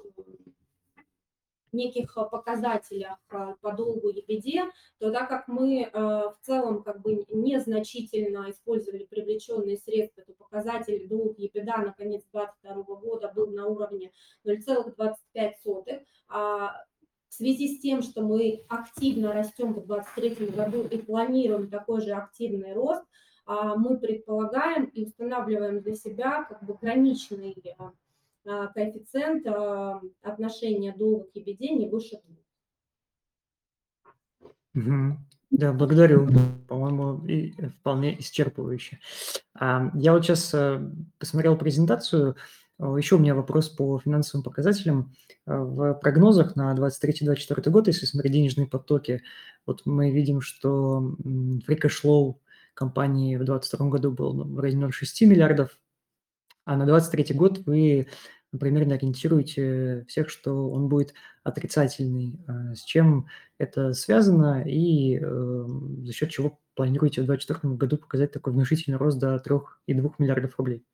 [1.74, 9.04] неких показателях по долгу EBD, то так как мы в целом как бы незначительно использовали
[9.04, 14.12] привлеченные средства, то показатель долг EBITDA на конец 2022 года был на уровне
[14.46, 16.84] 0,25, а
[17.34, 22.12] в связи с тем, что мы активно растем в 2023 году и планируем такой же
[22.12, 23.02] активный рост,
[23.44, 27.52] а, мы предполагаем и устанавливаем для себя как бы граничный
[28.44, 32.38] коэффициент а, отношения долга к EBD не выше двух.
[35.50, 36.28] Да, благодарю.
[36.66, 37.24] По-моему,
[37.80, 38.98] вполне исчерпывающе.
[39.60, 40.80] Я вот сейчас э,
[41.18, 42.34] посмотрел презентацию.
[42.80, 45.14] Еще у меня вопрос по финансовым показателям.
[45.46, 49.22] В прогнозах на 2023-2024 год, если смотреть денежные потоки,
[49.64, 52.34] вот мы видим, что flow
[52.74, 55.78] компании в 2022 году был в районе 0,6 миллиардов,
[56.64, 58.06] а на 2023 год вы
[58.58, 62.38] примерно ориентируете всех, что он будет отрицательный.
[62.46, 63.26] А с чем
[63.58, 65.66] это связано и э,
[66.04, 70.84] за счет чего планируете в 2024 году показать такой внушительный рост до 3,2 миллиардов рублей?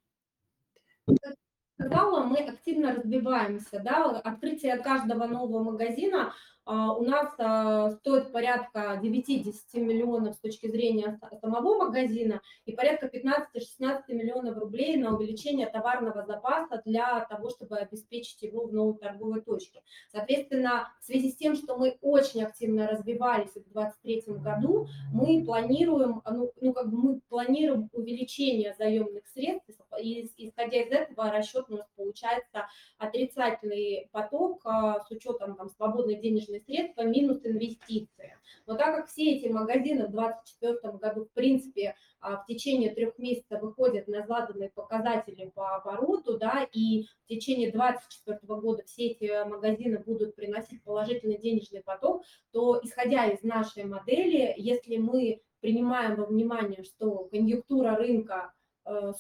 [1.80, 3.80] сказала, мы активно развиваемся.
[3.82, 4.04] Да?
[4.18, 6.32] Открытие каждого нового магазина
[6.70, 14.02] у нас а, стоит порядка 9-10 миллионов с точки зрения самого магазина и порядка 15-16
[14.08, 19.82] миллионов рублей на увеличение товарного запаса для того, чтобы обеспечить его в новой торговой точке.
[20.12, 26.22] Соответственно, в связи с тем, что мы очень активно развивались в 2023 году, мы планируем,
[26.30, 31.78] ну, ну как бы мы планируем увеличение заемных средств, и исходя из этого расчет у
[31.78, 38.36] нас получается отрицательный поток а, с учетом там, свободной денежной средства минус инвестиции.
[38.66, 43.18] Но так как все эти магазины в 2024 году, в принципе, а, в течение трех
[43.18, 49.48] месяцев выходят на заданные показатели по обороту, да, и в течение 2024 года все эти
[49.48, 56.26] магазины будут приносить положительный денежный поток, то, исходя из нашей модели, если мы принимаем во
[56.26, 58.52] внимание, что конъюнктура рынка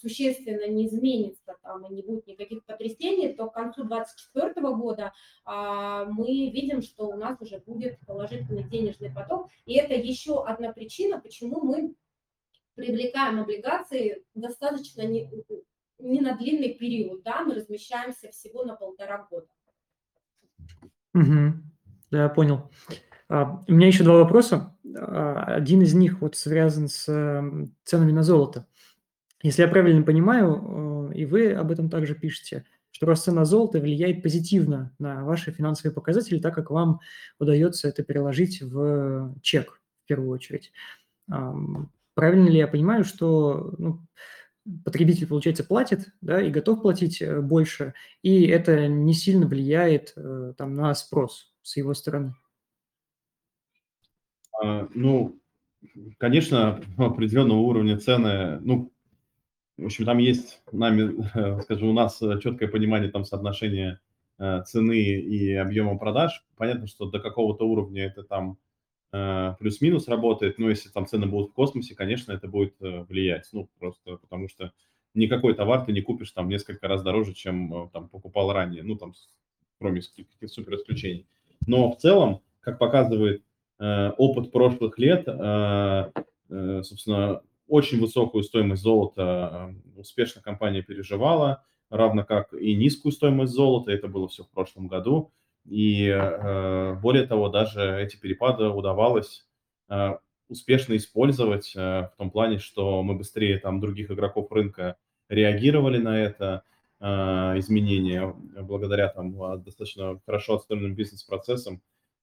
[0.00, 5.12] существенно не изменится там и не будет никаких потрясений, то к концу 2024 года
[5.44, 9.48] а, мы видим, что у нас уже будет положительный денежный поток.
[9.66, 11.94] И это еще одна причина, почему мы
[12.74, 15.30] привлекаем облигации достаточно не,
[15.98, 19.48] не на длинный период, да, мы размещаемся всего на полтора года.
[21.14, 21.54] Угу.
[22.10, 22.70] Да, понял.
[23.28, 24.76] А, у меня еще два вопроса.
[24.96, 27.04] А, один из них вот связан с
[27.84, 28.66] ценами на золото.
[29.42, 33.80] Если я правильно понимаю, э, и вы об этом также пишете, что рост цена золота
[33.80, 37.00] влияет позитивно на ваши финансовые показатели, так как вам
[37.38, 40.72] удается это переложить в чек в первую очередь.
[42.14, 44.00] Правильно ли я понимаю, что ну,
[44.84, 50.54] потребитель, получается, платит да, и готов платить э, больше, и это не сильно влияет э,
[50.56, 52.34] там, на спрос с его стороны?
[54.62, 55.40] А, ну,
[56.18, 58.89] конечно, определенного уровня цены, ну,
[59.80, 64.00] в общем, там есть нами, скажем, у нас э, четкое понимание там соотношения
[64.38, 66.44] э, цены и объема продаж.
[66.56, 68.58] Понятно, что до какого-то уровня это там
[69.12, 73.48] э, плюс-минус работает, но если там цены будут в космосе, конечно, это будет влиять.
[73.52, 74.72] Ну, просто потому что
[75.14, 79.14] никакой товар ты не купишь там несколько раз дороже, чем там покупал ранее, ну, там,
[79.78, 81.26] кроме каких-то супер исключений.
[81.66, 83.42] Но в целом, как показывает
[83.78, 85.24] опыт прошлых лет,
[86.84, 87.40] собственно,
[87.70, 93.92] очень высокую стоимость золота э, успешно компания переживала, равно как и низкую стоимость золота.
[93.92, 95.32] Это было все в прошлом году.
[95.64, 99.46] И э, более того, даже эти перепады удавалось
[99.88, 100.16] э,
[100.48, 104.96] успешно использовать в том плане, что мы быстрее там других игроков рынка
[105.28, 106.64] реагировали на это
[107.00, 111.80] изменение благодаря там достаточно хорошо отстроенным бизнес-процессам.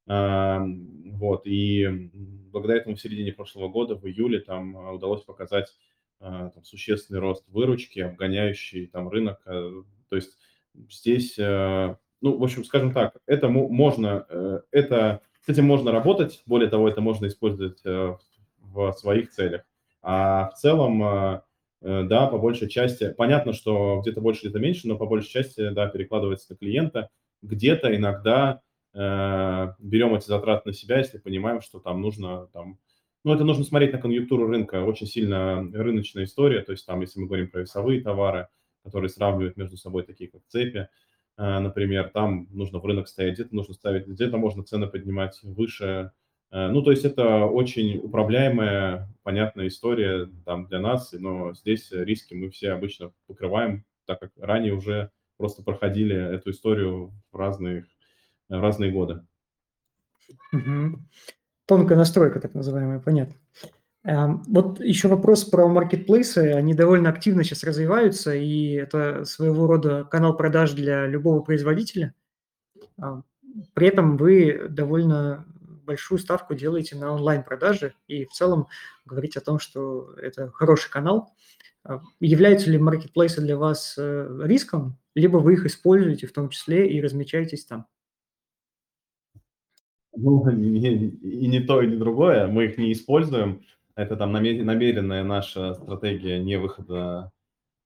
[0.08, 2.10] Вот, и
[2.52, 5.74] благодаря этому в середине прошлого года, в июле, там а, удалось показать
[6.20, 9.41] а, там, существенный рост выручки, обгоняющий там рынок.
[9.46, 10.38] Э, то есть
[10.89, 16.41] здесь, э, ну, в общем, скажем так, это можно, э, это, с этим можно работать,
[16.46, 19.63] более того, это можно использовать в своих целях.
[20.02, 21.42] А в целом,
[21.82, 25.88] да, по большей части, понятно, что где-то больше, где-то меньше, но по большей части, да,
[25.88, 27.10] перекладывается на клиента.
[27.42, 28.62] Где-то иногда
[28.98, 32.79] берем эти затраты на себя, если понимаем, что там нужно, там,
[33.23, 37.19] ну, это нужно смотреть на конъюнктуру рынка, очень сильно рыночная история, то есть там, если
[37.19, 38.48] мы говорим про весовые товары,
[38.83, 40.87] которые сравнивают между собой такие, как цепи,
[41.37, 46.12] э, например, там нужно в рынок стоять, где-то нужно ставить, где-то можно цены поднимать выше,
[46.52, 52.33] э, ну, то есть это очень управляемая, понятная история там для нас, но здесь риски
[52.33, 57.85] мы все обычно покрываем, так как ранее уже просто проходили эту историю в разных
[58.50, 59.21] в разные годы.
[60.54, 61.00] Угу.
[61.65, 63.35] Тонкая настройка, так называемая, понятно.
[64.04, 66.54] Эм, вот еще вопрос про маркетплейсы.
[66.54, 72.13] Они довольно активно сейчас развиваются, и это своего рода канал продаж для любого производителя.
[72.98, 73.21] А,
[73.73, 75.45] при этом вы довольно
[75.85, 78.67] большую ставку делаете на онлайн-продажи и в целом
[79.06, 81.33] говорите о том, что это хороший канал.
[81.83, 86.89] А, являются ли маркетплейсы для вас э, риском, либо вы их используете в том числе
[86.89, 87.87] и размечаетесь там?
[90.20, 92.48] Ну, и не то, и не другое.
[92.48, 93.62] Мы их не используем.
[93.96, 97.32] Это там намеренная наша стратегия не выхода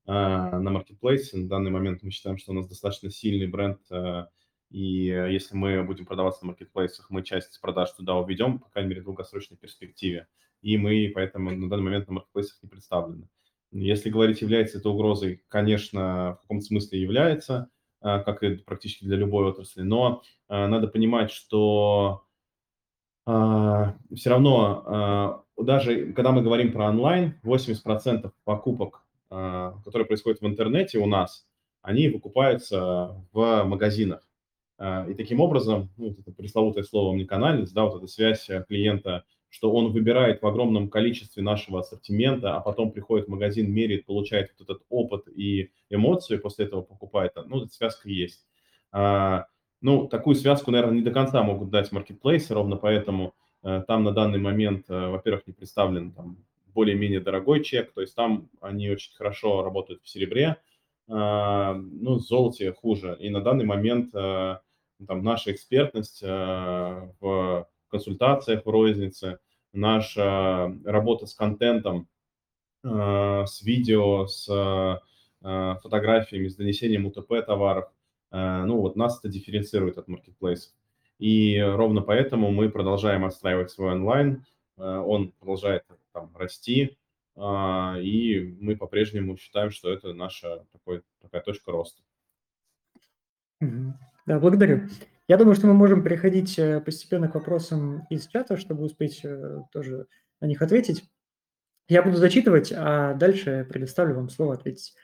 [0.05, 1.37] а, на маркетплейсе.
[1.37, 4.29] На данный момент мы считаем, что у нас достаточно сильный бренд, а,
[4.69, 9.01] и если мы будем продаваться на маркетплейсах, мы часть продаж туда уведем, по крайней мере,
[9.01, 10.27] в долгосрочной перспективе.
[10.61, 13.27] И мы поэтому на данный момент на маркетплейсах не представлены.
[13.71, 17.69] Если говорить, является это угрозой, конечно, в каком-то смысле является,
[18.01, 22.23] как и практически для любой отрасли, но а, надо понимать, что
[23.25, 30.97] а, все равно, даже когда мы говорим про онлайн, 80% покупок, которые происходят в интернете
[30.97, 31.47] у нас,
[31.81, 34.27] они выкупаются в магазинах.
[34.79, 39.91] И таким образом, ну, это пресловутое слово омниканальность, да, вот эта связь клиента что он
[39.91, 44.83] выбирает в огромном количестве нашего ассортимента, а потом приходит в магазин, меряет, получает вот этот
[44.89, 47.33] опыт и эмоции, после этого покупает.
[47.35, 48.47] Ну, эта связка есть.
[48.93, 49.47] А,
[49.81, 54.13] ну, такую связку, наверное, не до конца могут дать маркетплейсы, ровно поэтому а, там на
[54.13, 56.37] данный момент, а, во-первых, не представлен там
[56.73, 60.61] более-менее дорогой чек, то есть там они очень хорошо работают в серебре,
[61.09, 63.17] а, ну, в золоте хуже.
[63.19, 64.61] И на данный момент а,
[65.05, 69.39] там наша экспертность в консультациях в рознице,
[69.73, 72.07] наша работа с контентом,
[72.83, 77.91] э, с видео, с э, фотографиями, с донесением УТП товаров,
[78.31, 80.73] э, ну вот нас это дифференцирует от маркетплейсов.
[81.19, 84.43] И ровно поэтому мы продолжаем отстраивать свой онлайн,
[84.75, 86.97] он продолжает там расти,
[87.37, 92.01] и мы по-прежнему считаем, что это наша такой, такая точка роста.
[94.31, 94.87] Да, благодарю.
[95.27, 99.63] Я думаю, что мы можем переходить э, постепенно к вопросам из чата, чтобы успеть э,
[99.73, 100.07] тоже
[100.39, 101.03] на них ответить.
[101.89, 104.95] Я буду зачитывать, а дальше предоставлю вам слово ответить.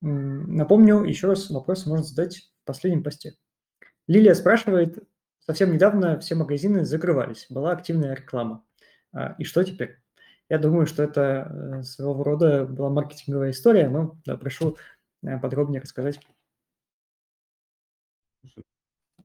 [0.00, 3.34] Напомню, еще раз вопросы можно задать в последнем посте.
[4.06, 4.98] Лилия спрашивает,
[5.40, 8.64] совсем недавно все магазины закрывались, была активная реклама.
[9.12, 9.98] А, и что теперь?
[10.48, 14.78] Я думаю, что это э, своего рода была маркетинговая история, но да, прошу
[15.20, 16.18] подробнее рассказать.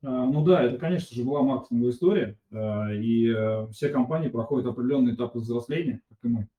[0.01, 4.67] А, ну да, это, конечно же, была маркетинговая история, а, и э, все компании проходят
[4.67, 6.49] определенный этап взросления, как и мы.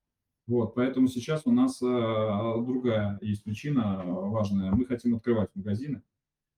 [0.46, 4.72] Вот, поэтому сейчас у нас а, другая есть причина важная.
[4.72, 6.02] Мы хотим открывать магазины,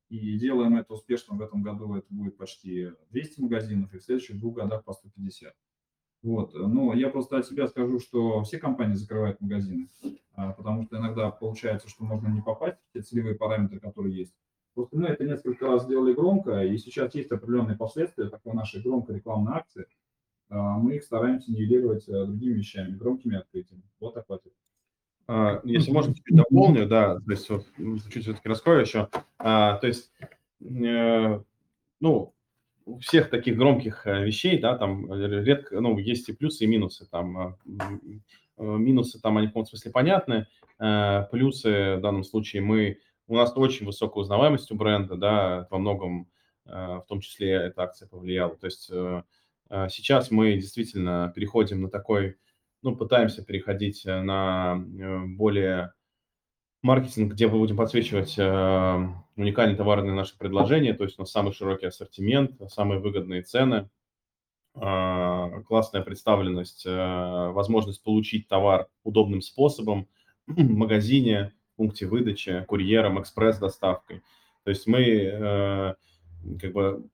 [0.09, 1.37] и делаем это успешно.
[1.37, 5.55] В этом году это будет почти 200 магазинов, и в следующих двух годах по 150.
[6.23, 6.55] Вот.
[6.55, 9.89] Но я просто от себя скажу, что все компании закрывают магазины,
[10.37, 14.35] потому что иногда получается, что можно не попасть в те целевые параметры, которые есть.
[14.75, 19.17] Просто мы это несколько раз сделали громко, и сейчас есть определенные последствия такой нашей громкой
[19.17, 19.87] рекламной акции.
[20.49, 23.83] А, мы их стараемся нивелировать э, другими вещами, громкими открытиями.
[24.01, 24.43] Вот так вот.
[25.27, 27.67] А, если можно, чуть дополню, да, то есть вот,
[28.11, 29.09] чуть все-таки раскрою еще.
[29.39, 30.11] А, то есть,
[30.61, 31.41] э,
[32.01, 32.35] ну,
[32.85, 37.07] у всех таких громких э, вещей, да, там редко, ну, есть и плюсы, и минусы.
[37.11, 37.57] Там
[38.59, 40.47] минусы там, они в каком смысле понятны,
[40.79, 42.99] плюсы в данном случае мы
[43.33, 46.29] у нас очень высокая узнаваемость у бренда, да, во многом,
[46.67, 48.55] э, в том числе эта акция повлияла.
[48.57, 49.23] То есть э,
[49.71, 52.37] э, сейчас мы действительно переходим на такой,
[52.83, 55.95] ну, пытаемся переходить на более
[56.83, 58.37] маркетинг, где мы будем подсвечивать
[59.37, 63.89] уникальные товарные наши предложения, то есть у нас самый широкий ассортимент, самые выгодные цены,
[64.75, 70.09] классная представленность, возможность получить товар удобным способом
[70.49, 74.23] в магазине, пункте выдачи, курьером, экспресс-доставкой.
[74.65, 75.95] То есть мы э,
[76.61, 77.09] как бы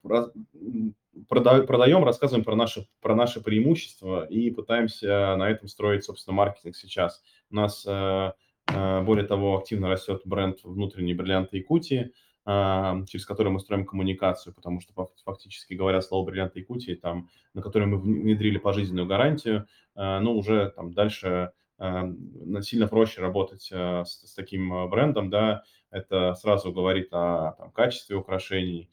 [1.29, 7.23] продаем, рассказываем про наши, про наши преимущества и пытаемся на этом строить, собственно, маркетинг сейчас.
[7.51, 8.33] У нас, э,
[8.73, 12.13] э, более того, активно растет бренд внутренней бриллианты Якутии,
[12.47, 17.87] через который мы строим коммуникацию, потому что фактически говоря слово бриллианты Якутии, там, на который
[17.87, 24.73] мы внедрили пожизненную гарантию, ну, уже там дальше сильно проще работать э, с, с таким
[24.73, 28.91] э, брендом, да, это сразу говорит о там, качестве украшений,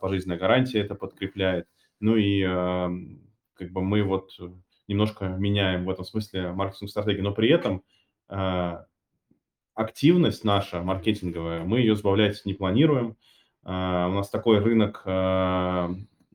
[0.00, 1.66] пожизненная гарантия это подкрепляет.
[2.00, 2.42] Ну и
[3.54, 4.30] как бы мы вот
[4.88, 7.82] немножко меняем в этом смысле маркетинг стратегию, но при этом
[9.74, 13.16] активность наша маркетинговая, мы ее сбавлять не планируем.
[13.64, 15.02] У нас такой рынок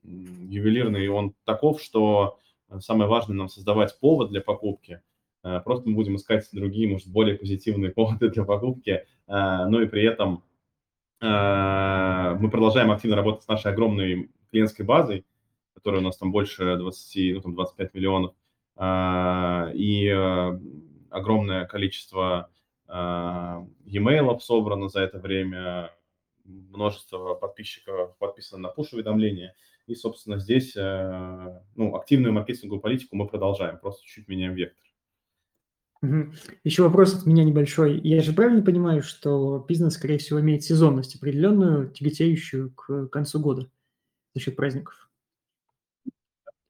[0.04, 2.40] ювелирный, он таков, что
[2.80, 5.02] самое важное нам создавать повод для покупки.
[5.42, 10.44] Просто мы будем искать другие, может, более позитивные поводы для покупки, но и при этом
[11.22, 15.26] мы продолжаем активно работать с нашей огромной клиентской базой,
[15.74, 18.34] которая у нас там больше 20, ну, там 25 миллионов,
[19.76, 20.08] и
[21.10, 22.50] огромное количество
[22.88, 25.92] e-mail собрано за это время,
[26.46, 29.52] множество подписчиков подписано на push-уведомления.
[29.88, 34.89] И, собственно, здесь ну, активную маркетинговую политику мы продолжаем, просто чуть меняем вектор.
[36.02, 36.32] Угу.
[36.64, 38.00] Еще вопрос от меня небольшой.
[38.00, 43.70] Я же правильно понимаю, что бизнес, скорее всего, имеет сезонность определенную, тяготеющую к концу года
[44.34, 45.10] за счет праздников?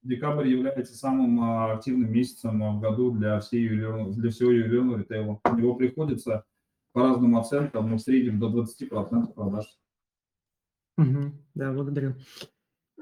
[0.01, 5.39] Декабрь является самым а, активным месяцем в году для, всей ювелирного, для всего ювелирного ритейла.
[5.43, 6.45] У него приходится
[6.93, 9.65] по разным оценкам, но в среднем до 20% продаж.
[10.97, 12.15] Угу, да, благодарю.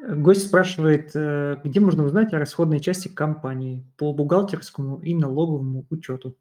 [0.01, 6.35] Гость спрашивает, э, где можно узнать о расходной части компании по бухгалтерскому и налоговому учету?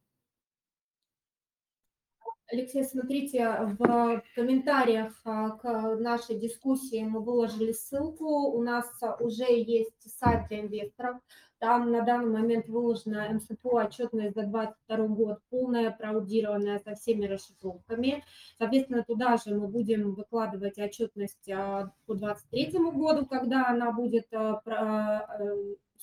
[2.49, 3.45] Алексей, смотрите,
[3.77, 8.53] в комментариях а, к нашей дискуссии мы выложили ссылку.
[8.53, 8.89] У нас
[9.19, 11.17] уже есть сайт для инвесторов.
[11.59, 18.23] Там на данный момент выложена МСПО отчетность за 2022 год, полная, проаудированная со всеми расшифровками.
[18.59, 24.63] Соответственно, туда же мы будем выкладывать отчетность а, по 2023 году, когда она будет а,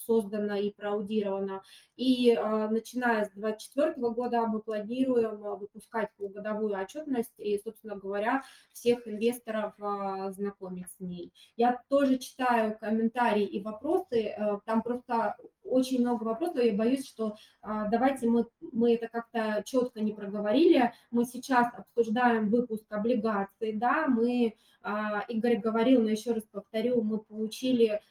[0.05, 1.61] создана и проаудирована.
[1.95, 8.43] И э, начиная с 2024 года мы планируем а, выпускать полугодовую отчетность и, собственно говоря,
[8.73, 11.33] всех инвесторов э, знакомить с ней.
[11.55, 14.35] Я тоже читаю комментарии и вопросы,
[14.65, 20.01] там просто очень много вопросов, я боюсь, что а, давайте мы, мы это как-то четко
[20.01, 20.93] не проговорили.
[21.11, 27.19] Мы сейчас обсуждаем выпуск облигаций, да, мы, а, Игорь говорил, но еще раз повторю, мы
[27.19, 28.01] получили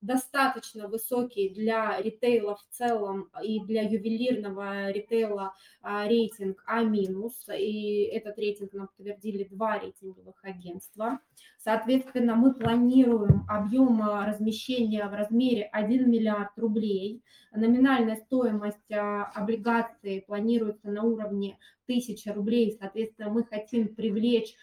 [0.00, 8.38] достаточно высокий для ритейла в целом и для ювелирного ритейла а, рейтинг А-, и этот
[8.38, 11.20] рейтинг нам подтвердили два рейтинговых агентства.
[11.58, 17.22] Соответственно, мы планируем объем а, размещения в размере 1 миллиард рублей.
[17.52, 22.76] Номинальная стоимость а, облигаций планируется на уровне 1000 рублей.
[22.80, 24.54] Соответственно, мы хотим привлечь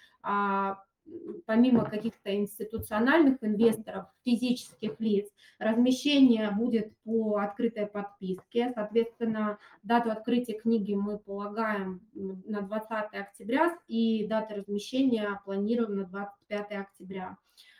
[1.45, 5.29] помимо каких-то институциональных инвесторов, физических лиц,
[5.59, 8.71] размещение будет по открытой подписке.
[8.75, 16.71] Соответственно, дату открытия книги мы полагаем на 20 октября и дату размещения планируем на 25
[16.71, 17.37] октября.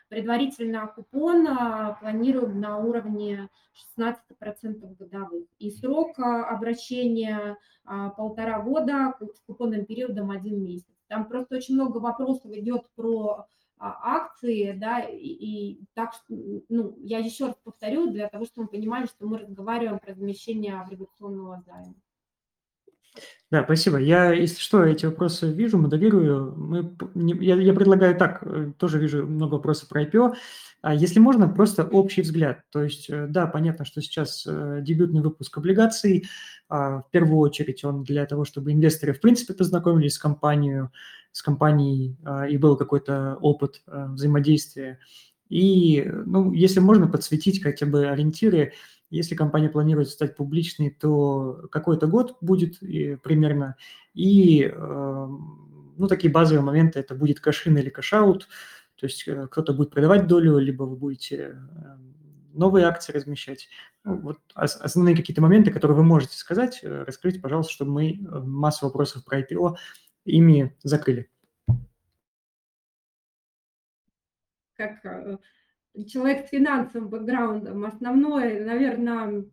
[0.09, 1.45] Предварительно купон
[1.99, 3.49] планируем на уровне
[3.99, 5.43] 16% годовых.
[5.59, 10.96] И срок обращения а, полтора года с купонным периодом один месяц.
[11.07, 13.47] Там просто очень много вопросов идет про
[13.79, 18.79] а, акции, да, и, и так, ну, я еще раз повторю, для того, чтобы мы
[18.79, 21.95] понимали, что мы разговариваем про замещение облигационного займа.
[23.49, 23.97] Да, спасибо.
[23.97, 26.53] Я, если что, эти вопросы вижу, моделирую.
[26.55, 26.95] Мы,
[27.41, 30.35] я, я предлагаю так, э, тоже вижу много вопросов про IPO.
[30.81, 32.61] А если можно, просто общий взгляд.
[32.71, 36.25] То есть, э, да, понятно, что сейчас э, дебютный выпуск облигаций,
[36.69, 40.89] а, в первую очередь он для того, чтобы инвесторы в принципе познакомились с компанией,
[41.31, 44.99] с компанией а, и был какой-то опыт взаимодействия.
[45.49, 48.73] И, ну, если можно подсветить хотя бы ориентиры,
[49.09, 53.77] если компания планирует стать публичной, то какой-то год будет примерно.
[54.13, 55.27] И э,
[55.97, 58.47] ну, такие базовые моменты, это будет cash-in или cash-out,
[58.97, 61.97] то есть э, кто-то будет продавать долю, либо вы будете э,
[62.53, 63.69] новые акции размещать.
[64.03, 69.23] Ну, вот основные какие-то моменты, которые вы можете сказать, раскрыть, пожалуйста, чтобы мы массу вопросов
[69.23, 69.75] про IPO
[70.25, 71.29] ими закрыли.
[74.75, 75.01] Как
[76.05, 79.45] человек с финансовым бэкграундом, основной, наверное,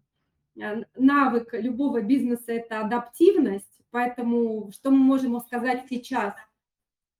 [0.60, 3.80] э, навык любого бизнеса– это адаптивность.
[3.90, 6.34] Поэтому что мы можем сказать сейчас?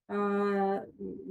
[0.08, 0.84] Э,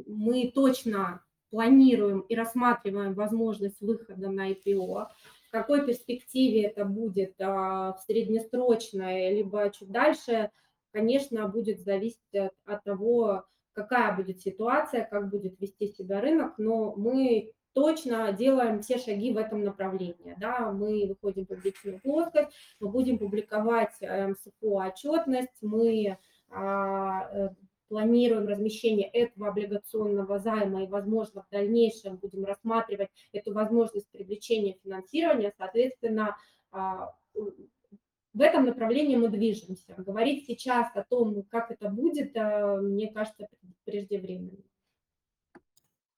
[0.07, 5.07] мы точно планируем и рассматриваем возможность выхода на IPO.
[5.47, 10.49] В какой перспективе это будет, э, в среднесрочной, либо чуть дальше,
[10.91, 16.95] конечно, будет зависеть от, от того, какая будет ситуация, как будет вести себя рынок, но
[16.95, 20.35] мы точно делаем все шаги в этом направлении.
[20.39, 20.71] Да?
[20.71, 22.49] Мы выходим в публичную плоскость,
[22.79, 26.17] мы будем публиковать э, МСФО отчетность, мы
[26.49, 27.49] а, э,
[27.93, 35.53] планируем размещение этого облигационного займа и, возможно, в дальнейшем будем рассматривать эту возможность привлечения финансирования,
[35.55, 36.35] соответственно,
[36.71, 39.93] а, в этом направлении мы движемся.
[39.95, 43.47] Говорить сейчас о том, как это будет, э, мне кажется,
[43.85, 44.57] преждевременно.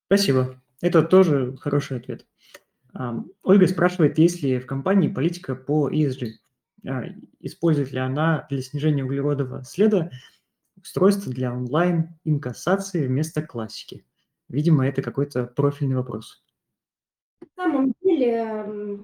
[0.05, 0.61] Спасибо.
[0.81, 2.25] Это тоже хороший ответ.
[2.93, 6.35] А, Ольга спрашивает, есть ли в компании политика по ESG.
[6.87, 7.03] А,
[7.41, 10.09] Использует ли она для снижения углеродового следа
[10.85, 14.05] устройство для онлайн-инкассации вместо классики?
[14.47, 16.43] Видимо, это какой-то профильный вопрос.
[17.41, 18.99] На самом деле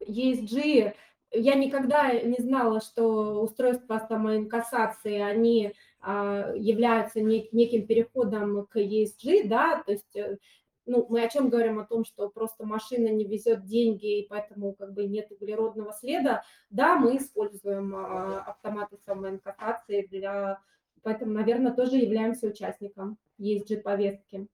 [0.00, 0.94] ESG,
[1.32, 9.46] я никогда не знала, что устройства самоинкассации, они а, являются нек- неким переходом к ESG,
[9.46, 10.38] да, то есть э,
[10.86, 11.78] ну, мы о чем говорим?
[11.78, 16.44] О том, что просто машина не везет деньги, и поэтому как бы нет углеродного следа.
[16.70, 20.60] Да, мы используем а, автоматы самоинкассации для...
[21.06, 24.48] Поэтому, наверное, тоже являемся участником ESG-повестки.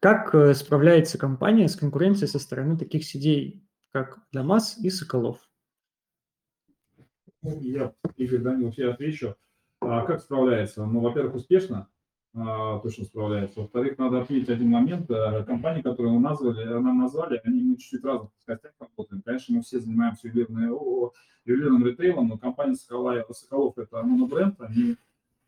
[0.00, 5.40] Как э, справляется компания с конкуренцией со стороны таких сетей, как ДАМАС и Соколов?
[7.42, 9.34] Ну, Я, Игорь Данилов, я отвечу.
[9.80, 10.84] А как справляется?
[10.86, 11.88] Ну, во-первых, успешно,
[12.34, 13.60] точно справляется.
[13.60, 15.10] Во-вторых, надо отметить один момент.
[15.10, 19.22] А, Компании, которые мы назвали, нам назвали, они мы чуть-чуть разных плоскостях работаем.
[19.22, 21.12] Конечно, мы все занимаемся о,
[21.44, 24.96] ювелирным ритейлом, но компания Сокола- Соколов– это монобренд, они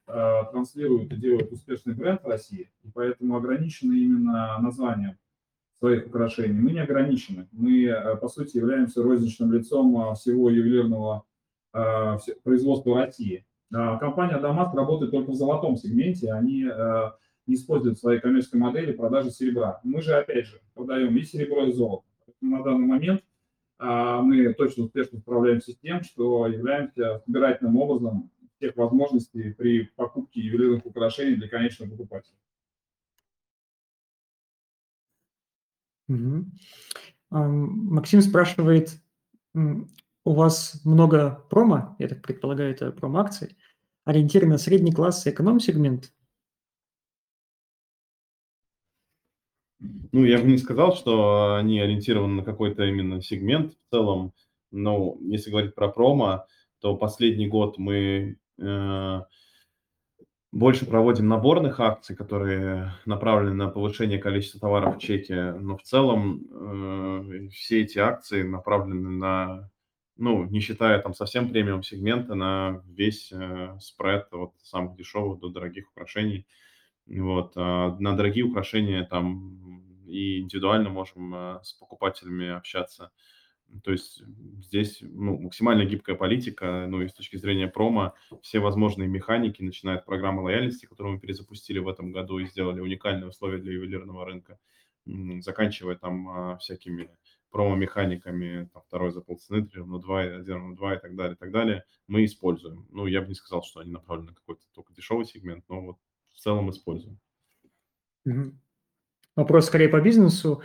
[0.07, 5.17] а, транслируют и делают успешный бренд в России, и поэтому ограничены именно названием
[5.79, 6.59] своих украшений.
[6.61, 7.49] Мы не ограничены.
[7.53, 11.25] Мы, а, по сути, являемся розничным лицом а, всего ювелирного
[11.73, 13.47] а, все- производства России.
[13.73, 18.61] А, Компания Дамаск работает только в золотом сегменте, они а, не используют в своей коммерческой
[18.61, 19.81] модели продажи серебра.
[19.85, 22.07] Мы же, опять же, продаем и серебро, и золото.
[22.41, 23.23] На данный момент
[23.79, 30.41] а, мы точно успешно справляемся с тем, что являемся собирательным образом всех возможностей при покупке
[30.41, 32.37] ювелирных украшений для конечного покупателя.
[37.31, 38.91] Максим спрашивает,
[40.25, 43.57] у вас много промо, я так предполагаю, это промо-акций,
[44.05, 46.13] ориентированы на средний класс и эконом-сегмент?
[50.13, 54.33] Ну, я бы не сказал, что они ориентированы на какой-то именно сегмент в целом.
[54.71, 56.47] Но если говорить про промо,
[56.81, 59.21] то последний год мы э,
[60.53, 65.53] больше проводим наборных акций, которые направлены на повышение количества товаров в чеке.
[65.53, 69.71] Но в целом э, все эти акции направлены на,
[70.17, 75.49] ну, не считая там совсем премиум сегмента, на весь э, спред от самых дешевых до
[75.49, 76.47] дорогих украшений.
[77.07, 83.11] Вот, а на дорогие украшения там и индивидуально можем э, с покупателями общаться.
[83.83, 84.23] То есть
[84.61, 89.97] здесь ну, максимально гибкая политика, ну и с точки зрения промо, все возможные механики, начиная
[89.97, 94.25] от программы лояльности, которую мы перезапустили в этом году и сделали уникальные условия для ювелирного
[94.25, 94.59] рынка,
[95.41, 97.11] заканчивая там а, всякими
[97.55, 101.53] промо-механиками, второй за полцены, три равно два, один равно два и так далее, и так
[101.53, 102.89] далее, мы используем.
[102.91, 105.97] Ну, я бы не сказал, что они направлены на какой-то только дешевый сегмент, но вот
[106.33, 107.21] в целом используем.
[108.25, 108.59] Мгм.
[109.37, 110.63] Вопрос скорее по бизнесу.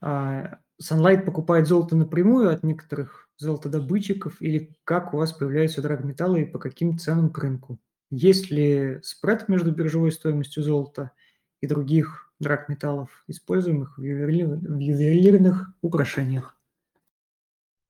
[0.00, 6.50] А, Sunlight покупает золото напрямую от некоторых золотодобытчиков или как у вас появляются драгметаллы и
[6.50, 7.78] по каким ценам к рынку?
[8.10, 11.12] Есть ли спред между биржевой стоимостью золота
[11.60, 16.58] и других драгметаллов, используемых в ювелир- в ювелирных украшениях?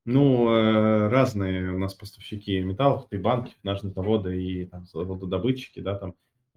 [0.05, 5.97] Ну, э, разные у нас поставщики металлов, и банки, нажные заводы и там золотодобытчики, да,
[5.97, 6.15] там,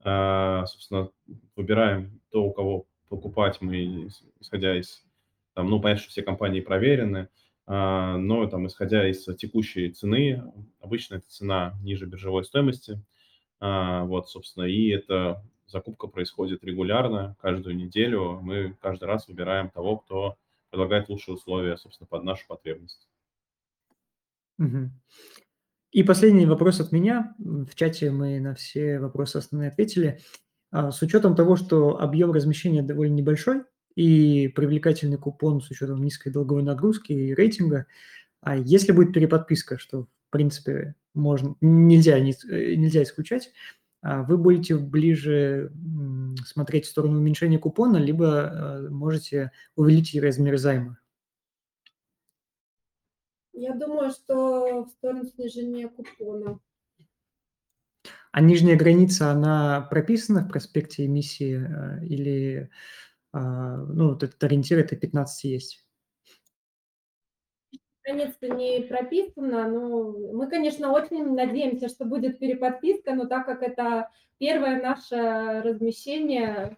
[0.07, 1.09] А, собственно,
[1.55, 5.03] выбираем то, у кого покупать мы, ис- исходя из,
[5.55, 7.29] там, ну, понятно, что все компании проверены,
[7.65, 10.43] а, но там, исходя из текущей цены,
[10.79, 13.01] обычно это цена ниже биржевой стоимости,
[13.59, 20.37] вот, собственно, и эта закупка происходит регулярно, каждую неделю, мы каждый раз выбираем того, кто
[20.69, 23.07] предлагает лучшие условия, собственно, под нашу потребность.
[24.57, 24.91] Мгм.
[25.91, 27.35] И последний вопрос от меня.
[27.37, 30.19] В чате мы на все вопросы основные ответили.
[30.71, 33.63] А, С учетом того, что объем размещения довольно небольшой
[33.95, 37.85] и привлекательный купон с учетом низкой долговой нагрузки и рейтинга,
[38.41, 43.53] а если будет переподписка, что в принципе можно, нельзя, не- э, нельзя исключать,
[44.05, 45.71] вы будете ближе
[46.45, 50.99] смотреть в сторону уменьшения купона, либо э, можете увеличить размер займа.
[53.53, 56.59] Я думаю, что в сторону снижения купона.
[58.31, 62.69] А нижняя граница, она прописана в проспекте эмиссии э, или,
[63.31, 65.84] а, ну, вот этот ориентир это 15 есть?
[68.05, 74.11] Граница не прописана, но мы, конечно, очень надеемся, что будет переподписка, но так как это
[74.37, 76.77] первое наше размещение,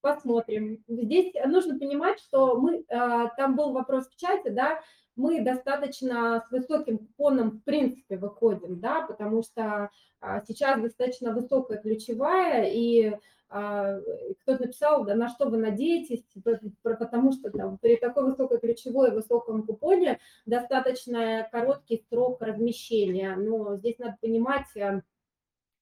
[0.00, 0.82] посмотрим.
[0.88, 4.80] Здесь нужно понимать, что мы, а, там был вопрос в чате, да,
[5.16, 11.78] мы достаточно с высоким купоном в принципе выходим, да, потому что а, сейчас достаточно высокая
[11.78, 13.16] ключевая, и
[13.48, 19.08] кто-то написал, да на что вы надеетесь, п- потому что там при такой высокой ключевой
[19.08, 23.36] и высоком купоне достаточно короткий срок размещения.
[23.36, 25.00] Но здесь надо понимать, а,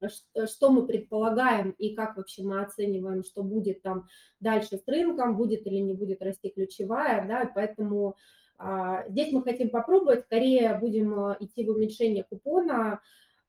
[0.06, 4.06] ш- что мы предполагаем и как вообще мы оцениваем, что будет там
[4.38, 8.14] дальше с рынком, будет или не будет расти ключевая, да, поэтому
[8.58, 13.00] а, здесь мы хотим попробовать, скорее будем а, идти в уменьшение купона,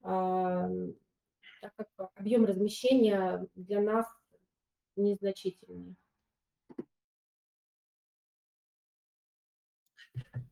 [0.01, 0.69] а,
[1.61, 4.05] так как объем размещения для нас
[4.95, 5.95] незначительный.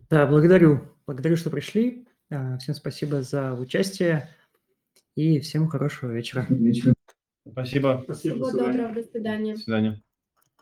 [0.10, 0.82] Да, благодарю.
[1.08, 2.08] Благодарю, что пришли.
[2.30, 4.30] А, Всем спасибо за участие
[5.16, 6.48] и всем хорошего вечера.
[7.48, 8.02] Спасибо.
[8.04, 9.54] Спасибо, доброго, до свидания.
[9.54, 10.05] До свидания.